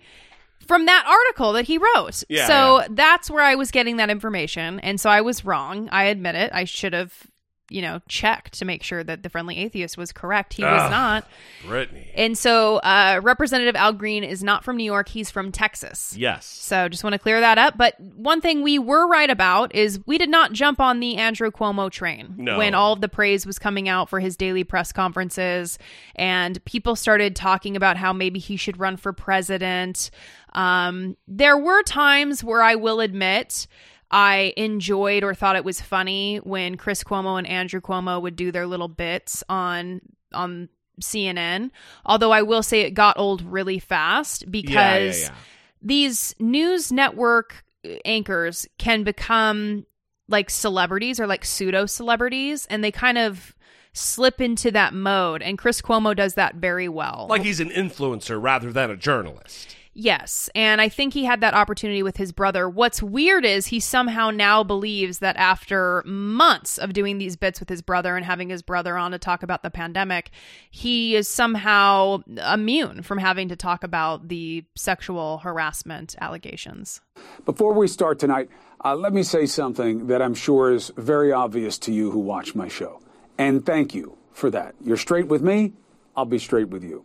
[0.70, 2.22] from that article that he wrote.
[2.28, 2.86] Yeah, so yeah.
[2.90, 5.88] that's where I was getting that information, and so I was wrong.
[5.90, 6.52] I admit it.
[6.54, 7.26] I should have,
[7.70, 10.54] you know, checked to make sure that the friendly atheist was correct.
[10.54, 10.90] He was Ugh.
[10.90, 11.26] not.
[11.66, 12.10] Brittany.
[12.14, 15.08] And so, uh, Representative Al Green is not from New York.
[15.08, 16.14] He's from Texas.
[16.16, 16.44] Yes.
[16.46, 17.78] So just want to clear that up.
[17.78, 21.50] But one thing we were right about is we did not jump on the Andrew
[21.50, 22.58] Cuomo train No.
[22.58, 25.78] when all of the praise was coming out for his daily press conferences
[26.16, 30.10] and people started talking about how maybe he should run for president.
[30.52, 33.66] Um, there were times where I will admit
[34.10, 38.50] I enjoyed or thought it was funny when Chris Cuomo and Andrew Cuomo would do
[38.50, 40.00] their little bits on
[40.32, 40.68] on
[41.00, 41.70] CNN.
[42.04, 45.34] Although I will say it got old really fast because Yeah, yeah, yeah.
[45.80, 47.64] these news network
[48.04, 49.86] anchors can become
[50.28, 53.54] like celebrities or like pseudo celebrities and they kind of
[53.92, 57.26] slip into that mode and Chris Cuomo does that very well.
[57.30, 59.76] Like he's an influencer rather than a journalist.
[59.92, 62.68] Yes, and I think he had that opportunity with his brother.
[62.68, 67.68] What's weird is he somehow now believes that after months of doing these bits with
[67.68, 70.30] his brother and having his brother on to talk about the pandemic,
[70.70, 72.22] he is somehow
[72.52, 77.00] immune from having to talk about the sexual harassment allegations.
[77.44, 78.48] Before we start tonight,
[78.84, 82.54] uh, let me say something that I'm sure is very obvious to you who watch
[82.54, 83.00] my show.
[83.38, 84.76] And thank you for that.
[84.80, 85.72] You're straight with me,
[86.16, 87.04] I'll be straight with you.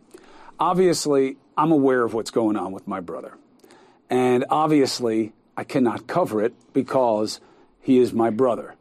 [0.60, 3.36] Obviously, I'm aware of what's going on with my brother.
[4.10, 7.40] And obviously, I cannot cover it because
[7.80, 8.74] he is my brother.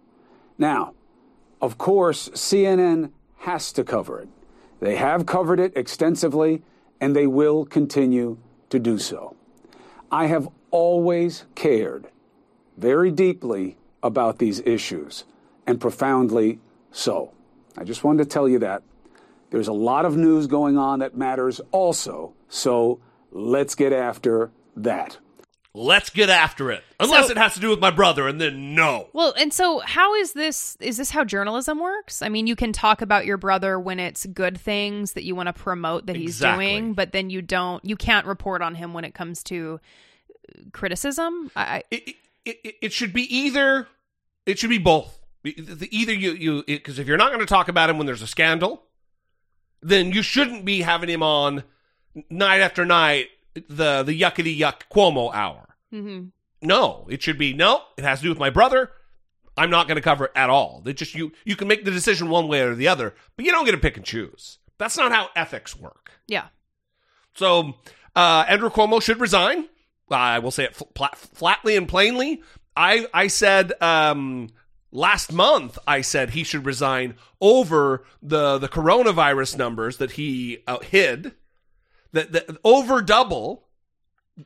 [0.58, 0.94] Now,
[1.62, 4.30] of course, CNN has to cover it.
[4.80, 6.62] They have covered it extensively,
[7.00, 8.38] and they will continue
[8.70, 9.36] to do so.
[10.12, 12.08] I have always cared
[12.78, 15.24] very deeply about these issues,
[15.66, 16.60] and profoundly
[16.92, 17.32] so.
[17.78, 18.84] I just wanted to tell you that.
[19.56, 23.00] There's a lot of news going on that matters also, so
[23.32, 25.18] let's get after that.
[25.74, 26.84] Let's get after it.
[27.00, 29.08] Unless So- it has to do with my brother, and then no.
[29.14, 32.22] Well, and so how is this is this how journalism works?
[32.22, 35.48] I mean, you can talk about your brother when it's good things that you want
[35.48, 36.66] to promote that he's Exactly.
[36.68, 39.80] doing, but then you don't you can't report on him when it comes to
[40.54, 41.50] uh, criticism.
[41.56, 43.88] I, it, it, it should be either.
[44.46, 45.18] It should be both.
[45.44, 48.06] The- the- Either you you because if you're not going to talk about him when
[48.06, 48.84] there's a scandal,
[49.88, 51.64] then you shouldn't be having him on
[52.30, 55.76] night after night the the yuckity yuck Cuomo hour.
[55.94, 56.32] Mhm.
[56.62, 57.84] No, it should be no.
[57.98, 58.92] It has to do with my brother.
[59.58, 60.82] I'm not going to cover it at all.
[60.86, 63.52] It just you you can make the decision one way or the other, but you
[63.52, 64.58] don't get to pick and choose.
[64.78, 66.12] That's not how ethics work.
[66.28, 66.48] yeah.
[67.36, 67.74] So
[68.16, 69.68] uh, Andrew Cuomo should resign.
[70.10, 72.42] I will say it fl- pla- flatly and plainly.
[72.76, 74.50] I I said um,
[74.96, 75.78] last month.
[75.86, 81.34] I said he should resign over the the coronavirus numbers that he uh, hid.
[82.14, 83.64] That, that over double.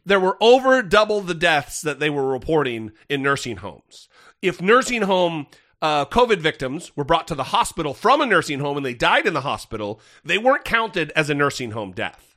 [0.05, 4.07] There were over double the deaths that they were reporting in nursing homes.
[4.39, 5.47] If nursing home
[5.81, 9.25] uh, COVID victims were brought to the hospital from a nursing home and they died
[9.25, 12.35] in the hospital, they weren't counted as a nursing home death.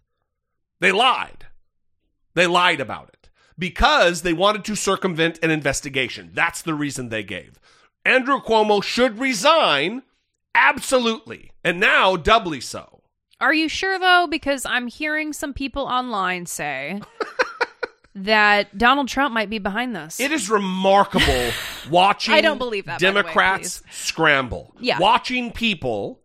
[0.80, 1.46] They lied.
[2.34, 6.30] They lied about it because they wanted to circumvent an investigation.
[6.32, 7.58] That's the reason they gave.
[8.05, 10.03] Andrew Cuomo should resign,
[10.55, 13.03] absolutely, and now doubly so.
[13.40, 14.26] Are you sure though?
[14.30, 17.00] Because I'm hearing some people online say
[18.14, 20.20] that Donald Trump might be behind this.
[20.20, 21.50] It is remarkable
[21.90, 24.74] watching I don't believe that, the way, Democrats scramble.
[24.78, 24.98] Yeah.
[24.98, 26.20] Watching people,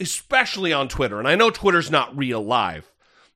[0.00, 2.90] especially on Twitter, and I know Twitter's not real live,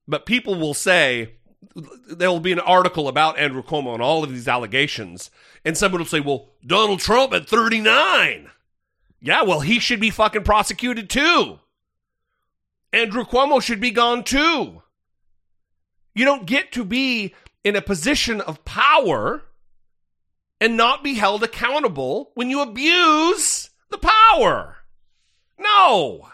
[0.06, 1.34] but people will say
[1.74, 5.30] there will be an article about Andrew Cuomo and all of these allegations,
[5.64, 8.50] and someone will say, Well, Donald Trump at 39.
[9.20, 11.60] Yeah, well, he should be fucking prosecuted too.
[12.92, 14.82] Andrew Cuomo should be gone too.
[16.14, 19.44] You don't get to be in a position of power
[20.60, 24.76] and not be held accountable when you abuse the power.
[25.58, 26.28] No.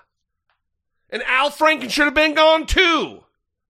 [1.10, 3.24] And Al Franken should have been gone too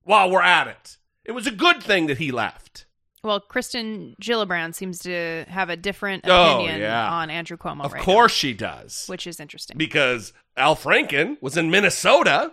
[0.04, 0.97] while we're at it.
[1.28, 2.86] It was a good thing that he left.
[3.22, 7.08] well, Kirsten Gillibrand seems to have a different Oh, opinion yeah.
[7.12, 7.84] on Andrew Cuomo.
[7.84, 9.04] Of right course she does.
[9.06, 9.76] which is interesting.
[9.78, 12.52] Because Al Franken was in Minnesota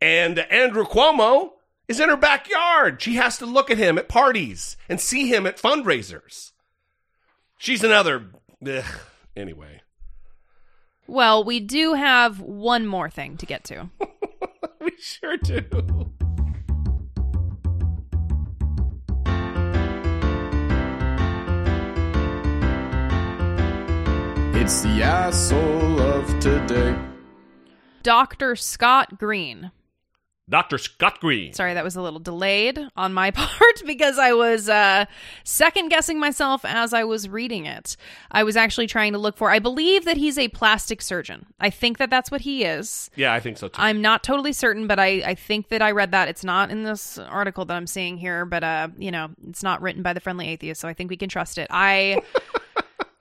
[0.00, 1.50] and Andrew Cuomo
[1.88, 3.02] is in her backyard.
[3.02, 6.52] She has to look at him at parties and see him at fundraisers.
[7.58, 8.26] She's another.
[8.66, 8.84] ugh,
[9.36, 9.80] anyway.
[11.06, 13.90] well, we do have one more thing to get to.
[14.80, 16.03] we sure do.
[24.64, 26.96] It's the asshole of today.
[28.02, 28.56] Dr.
[28.56, 29.72] Scott Green.
[30.48, 30.78] Dr.
[30.78, 31.52] Scott Green.
[31.52, 35.04] Sorry, that was a little delayed on my part because I was uh,
[35.44, 37.98] second guessing myself as I was reading it.
[38.30, 41.44] I was actually trying to look for, I believe that he's a plastic surgeon.
[41.60, 43.10] I think that that's what he is.
[43.16, 43.78] Yeah, I think so too.
[43.78, 46.28] I'm not totally certain, but I, I think that I read that.
[46.28, 49.82] It's not in this article that I'm seeing here, but uh, you know, it's not
[49.82, 51.66] written by the friendly atheist, so I think we can trust it.
[51.68, 52.22] I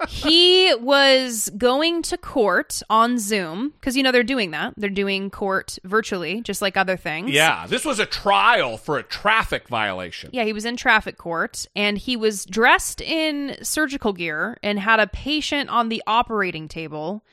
[0.07, 4.73] he was going to court on Zoom because you know they're doing that.
[4.77, 7.31] They're doing court virtually, just like other things.
[7.31, 10.29] Yeah, this was a trial for a traffic violation.
[10.33, 14.99] Yeah, he was in traffic court and he was dressed in surgical gear and had
[14.99, 17.23] a patient on the operating table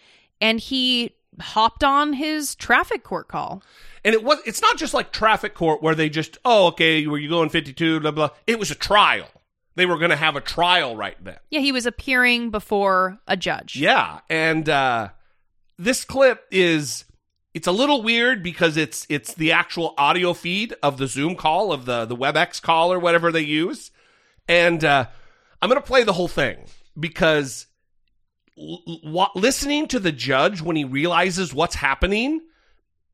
[0.41, 3.63] and he hopped on his traffic court call.
[4.05, 7.19] And it was it's not just like traffic court where they just, oh, okay, were
[7.19, 8.31] you going 52, blah, blah.
[8.47, 9.29] It was a trial.
[9.81, 11.39] They were going to have a trial right then.
[11.49, 13.77] Yeah, he was appearing before a judge.
[13.77, 15.09] Yeah, and uh,
[15.79, 17.07] this clip is
[17.55, 21.73] it's a little weird because it's it's the actual audio feed of the Zoom call
[21.73, 23.91] of the the WebEx call or whatever they use,
[24.47, 25.07] and uh,
[25.63, 26.59] I'm going to play the whole thing
[26.99, 27.67] because
[28.59, 32.43] l- listening to the judge when he realizes what's happening,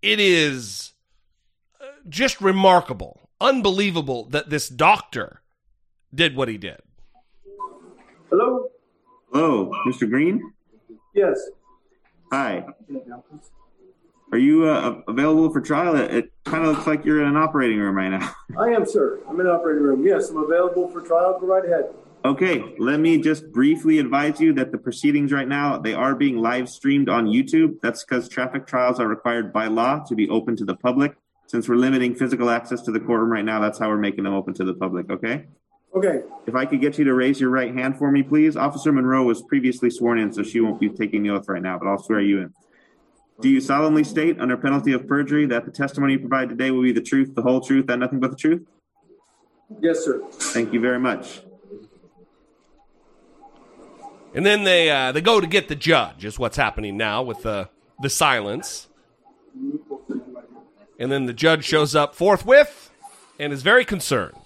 [0.02, 0.94] it is
[1.80, 5.42] uh, just remarkable, unbelievable that this doctor
[6.16, 6.80] did what he did.
[8.30, 8.68] Hello?
[9.32, 10.08] Hello, Mr.
[10.08, 10.52] Green?
[11.14, 11.38] Yes.
[12.32, 12.64] Hi.
[14.32, 15.94] Are you uh, available for trial?
[15.96, 18.34] It, it kind of looks like you're in an operating room right now.
[18.58, 19.20] I am, sir.
[19.28, 20.04] I'm in the operating room.
[20.04, 21.38] Yes, I'm available for trial.
[21.40, 21.90] Go right ahead.
[22.24, 26.38] Okay, let me just briefly advise you that the proceedings right now, they are being
[26.38, 27.76] live streamed on YouTube.
[27.82, 31.14] That's because traffic trials are required by law to be open to the public.
[31.46, 34.34] Since we're limiting physical access to the courtroom right now, that's how we're making them
[34.34, 35.44] open to the public, okay?
[35.96, 36.22] Okay.
[36.46, 38.54] If I could get you to raise your right hand for me, please.
[38.54, 41.78] Officer Monroe was previously sworn in, so she won't be taking the oath right now,
[41.78, 42.54] but I'll swear you in.
[43.40, 46.82] Do you solemnly state, under penalty of perjury, that the testimony you provide today will
[46.82, 48.62] be the truth, the whole truth, and nothing but the truth?
[49.80, 50.22] Yes, sir.
[50.30, 51.40] Thank you very much.
[54.34, 56.26] And then they uh, they go to get the judge.
[56.26, 57.70] Is what's happening now with the
[58.02, 58.88] the silence.
[60.98, 62.90] And then the judge shows up forthwith
[63.38, 64.45] and is very concerned.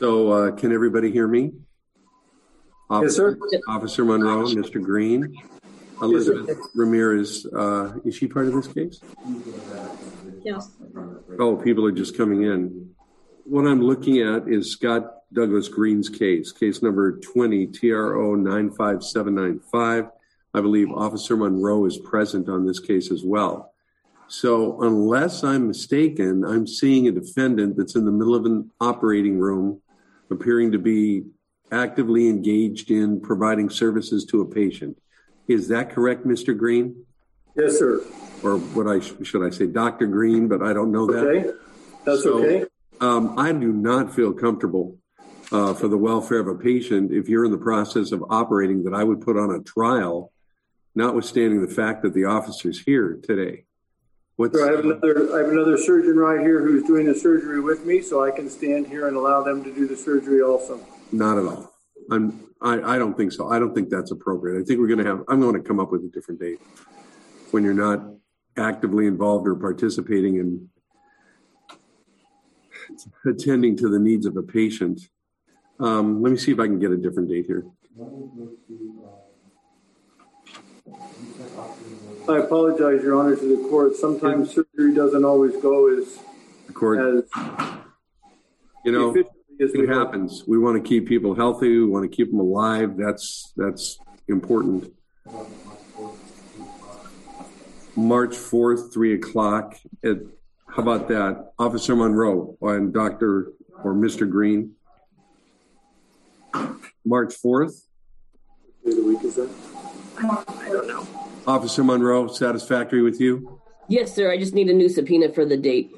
[0.00, 1.52] So, uh, can everybody hear me?
[2.90, 3.38] Yes, sir.
[3.68, 4.82] Officer Monroe, Mr.
[4.82, 5.36] Green,
[6.00, 9.02] Elizabeth Ramirez, uh, is she part of this case?
[10.42, 10.70] Yes.
[11.38, 12.94] Oh, people are just coming in.
[13.44, 20.08] What I'm looking at is Scott Douglas Green's case, case number 20 TRO 95795.
[20.54, 23.74] I believe Officer Monroe is present on this case as well.
[24.28, 29.38] So, unless I'm mistaken, I'm seeing a defendant that's in the middle of an operating
[29.38, 29.82] room
[30.30, 31.24] appearing to be
[31.72, 34.98] actively engaged in providing services to a patient.
[35.48, 36.56] Is that correct, Mr.
[36.56, 37.04] Green?
[37.56, 38.02] Yes, sir.
[38.42, 40.06] Or what I should I say, Dr.
[40.06, 41.26] Green, but I don't know that.
[41.26, 41.50] Okay.
[42.04, 42.66] That's So, okay.
[43.00, 44.98] Um, I do not feel comfortable
[45.52, 48.94] uh, for the welfare of a patient if you're in the process of operating that
[48.94, 50.32] I would put on a trial,
[50.94, 53.64] notwithstanding the fact that the officer's here today.
[54.40, 57.60] What's, Sir, I have another, I have another surgeon right here who's doing the surgery
[57.60, 60.80] with me, so I can stand here and allow them to do the surgery also.
[61.12, 61.70] Not at all.
[62.10, 62.48] I'm.
[62.62, 63.50] I, I don't think so.
[63.50, 64.58] I don't think that's appropriate.
[64.58, 65.24] I think we're going to have.
[65.28, 66.58] I'm going to come up with a different date
[67.50, 68.00] when you're not
[68.56, 70.70] actively involved or participating in
[73.26, 75.02] attending to the needs of a patient.
[75.80, 77.66] Um, let me see if I can get a different date here.
[82.28, 83.96] I apologize, Your Honor, to the court.
[83.96, 86.18] Sometimes surgery doesn't always go as,
[86.66, 87.24] The court, as
[88.84, 90.06] you know, efficiently as we it hope.
[90.06, 90.44] happens.
[90.46, 91.78] We want to keep people healthy.
[91.78, 92.96] We want to keep them alive.
[92.96, 94.92] That's that's important.
[97.96, 99.76] March fourth, three o'clock.
[100.04, 100.18] At,
[100.68, 104.76] how about that, Officer Monroe and Doctor or Mister Green?
[107.04, 107.86] March fourth,
[108.84, 109.50] Day of the week is that?
[110.22, 111.06] I don't know.
[111.46, 113.60] Officer Monroe, satisfactory with you?
[113.88, 114.30] Yes, sir.
[114.30, 115.94] I just need a new subpoena for the date.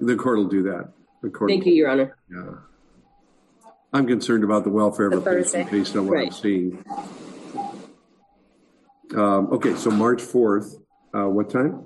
[0.00, 0.92] The court will do that.
[1.22, 1.50] The court.
[1.50, 2.16] Thank you, Your Honor.
[2.30, 2.54] Yeah.
[3.92, 5.58] I'm concerned about the welfare of a The Thursday.
[5.64, 6.84] patient based on what I'm seeing.
[9.14, 10.76] Um, okay, so March 4th,
[11.14, 11.84] uh, what time?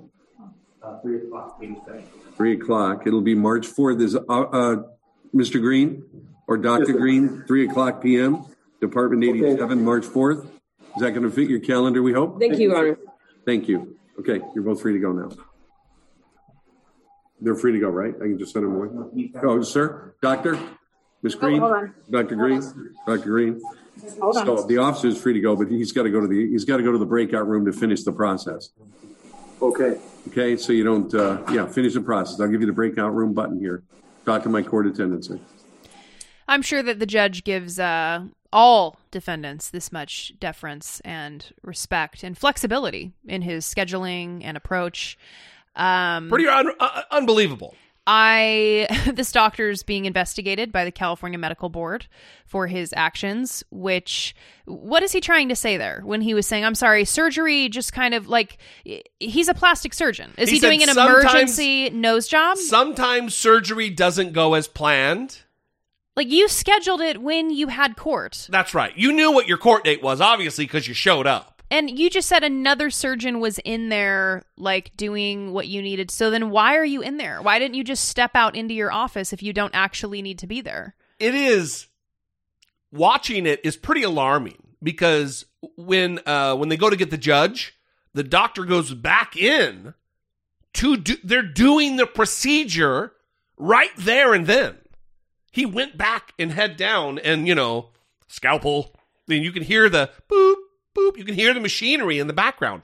[1.01, 1.61] Three o'clock,
[2.37, 3.05] Three o'clock.
[3.05, 4.01] It'll be March 4th.
[4.01, 4.83] Is, uh, uh,
[5.35, 5.59] Mr.
[5.59, 6.03] Green
[6.47, 6.91] or Dr.
[6.91, 6.97] Yes.
[6.97, 8.45] Green, three o'clock PM,
[8.79, 10.47] Department 87, March 4th.
[10.97, 12.39] Is that going to fit your calendar, we hope?
[12.39, 12.97] Thank you, Your Honor.
[13.45, 13.95] Thank you.
[14.19, 15.29] Okay, you're both free to go now.
[17.39, 18.15] They're free to go, right?
[18.15, 19.31] I can just send them away.
[19.43, 20.57] Oh, sir, doctor,
[21.21, 21.93] Miss Green, hold on.
[22.09, 22.35] Dr.
[22.35, 22.63] Green,
[23.05, 23.29] Dr.
[23.29, 23.61] Green.
[24.19, 24.45] Hold on.
[24.47, 26.65] So the officer is free to go, but he's got to go to the he's
[26.65, 28.71] got to go to the breakout room to finish the process.
[29.61, 29.99] Okay.
[30.29, 32.39] Okay, so you don't uh, yeah finish the process.
[32.39, 33.83] I'll give you the breakout room button here.
[34.25, 35.25] Talk to my court attendant.
[35.25, 35.39] sir.
[36.47, 42.37] I'm sure that the judge gives uh, all defendants this much deference and respect and
[42.37, 45.17] flexibility in his scheduling and approach.
[45.75, 47.75] Um, Pretty un- uh, unbelievable.
[48.09, 52.07] I this doctor's being investigated by the California Medical Board
[52.45, 54.33] for his actions, which
[54.65, 57.91] what is he trying to say there when he was saying I'm sorry, surgery just
[57.91, 58.57] kind of like
[59.19, 60.33] he's a plastic surgeon.
[60.37, 62.57] Is He he, doing an emergency nose job?
[62.57, 65.41] Sometimes surgery doesn't go as planned.
[66.17, 68.47] Like you scheduled it when you had court.
[68.49, 68.91] That's right.
[68.97, 71.61] You knew what your court date was, obviously, because you showed up.
[71.69, 76.09] And you just said another surgeon was in there, like doing what you needed.
[76.09, 77.39] So then why are you in there?
[77.39, 80.47] Why didn't you just step out into your office if you don't actually need to
[80.47, 80.95] be there?
[81.19, 81.85] It is
[82.91, 85.45] watching it is pretty alarming because
[85.75, 87.77] when uh, when they go to get the judge,
[88.15, 89.93] the doctor goes back in
[90.73, 91.15] to do.
[91.23, 93.13] They're doing the procedure
[93.55, 94.77] right there and then.
[95.57, 97.89] He went back and head down, and you know,
[98.27, 98.93] scalpel.
[99.25, 100.55] Then you can hear the boop
[100.95, 101.17] boop.
[101.17, 102.83] You can hear the machinery in the background.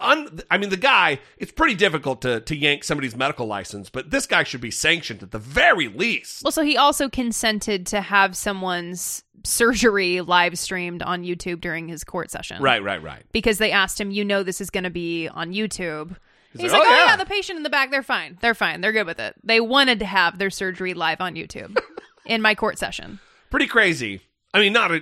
[0.00, 1.20] I mean, the guy.
[1.38, 5.22] It's pretty difficult to to yank somebody's medical license, but this guy should be sanctioned
[5.22, 6.42] at the very least.
[6.42, 12.02] Well, so he also consented to have someone's surgery live streamed on YouTube during his
[12.02, 12.60] court session.
[12.60, 13.22] Right, right, right.
[13.30, 16.16] Because they asked him, you know, this is going to be on YouTube.
[16.52, 18.38] He's He's, like, like, "Oh, oh, yeah." yeah, the patient in the back, they're fine.
[18.40, 18.80] They're fine.
[18.82, 19.34] They're good with it.
[19.42, 21.78] They wanted to have their surgery live on YouTube
[22.26, 23.18] in my court session.
[23.50, 24.20] pretty crazy.
[24.54, 24.92] I mean, not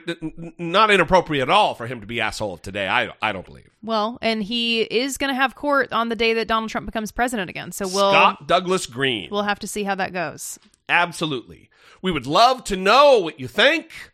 [0.59, 2.87] not inappropriate at all for him to be asshole of today.
[2.87, 3.69] I I don't believe.
[3.83, 7.11] Well, and he is going to have court on the day that Donald Trump becomes
[7.11, 7.73] president again.
[7.73, 9.29] So we'll Scott Douglas Green.
[9.31, 10.59] we'll have to see how that goes.
[10.89, 11.69] Absolutely.
[12.01, 14.13] We would love to know what you think.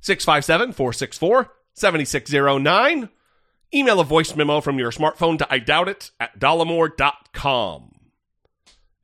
[0.00, 3.08] 657 464 7609.
[3.74, 7.92] Email a voice memo from your smartphone to I doubt it at dollemore.com.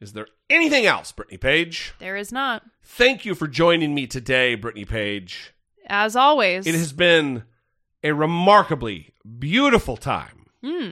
[0.00, 1.94] Is there anything else, Brittany Page?
[1.98, 2.62] There is not.
[2.84, 5.52] Thank you for joining me today, Brittany Page.
[5.86, 6.66] As always.
[6.66, 7.44] It has been
[8.02, 10.46] a remarkably beautiful time.
[10.62, 10.90] Hmm.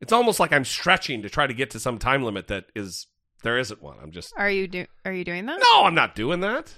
[0.00, 3.08] It's almost like I'm stretching to try to get to some time limit that is
[3.42, 3.96] there isn't one.
[4.00, 5.60] I'm just Are you do are you doing that?
[5.72, 6.72] No, I'm not doing that.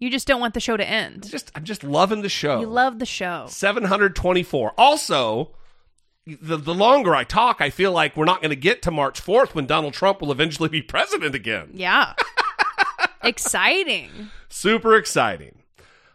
[0.00, 1.28] You just don't want the show to end.
[1.28, 2.60] Just I'm just loving the show.
[2.60, 3.46] You love the show.
[3.48, 4.72] 724.
[4.76, 5.54] Also,
[6.26, 9.24] the the longer I talk, I feel like we're not going to get to March
[9.24, 11.70] 4th when Donald Trump will eventually be president again.
[11.74, 12.14] Yeah.
[13.22, 14.10] Exciting.
[14.48, 15.58] Super exciting.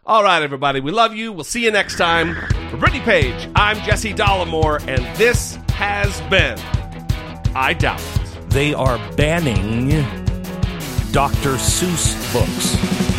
[0.06, 1.32] All right, everybody, we love you.
[1.32, 2.34] We'll see you next time.
[2.70, 6.58] For Brittany Page, I'm Jesse Dollemore, and this has been
[7.54, 8.50] I Doubt It.
[8.50, 9.88] They are banning
[11.12, 11.54] Dr.
[11.54, 13.13] Seuss books.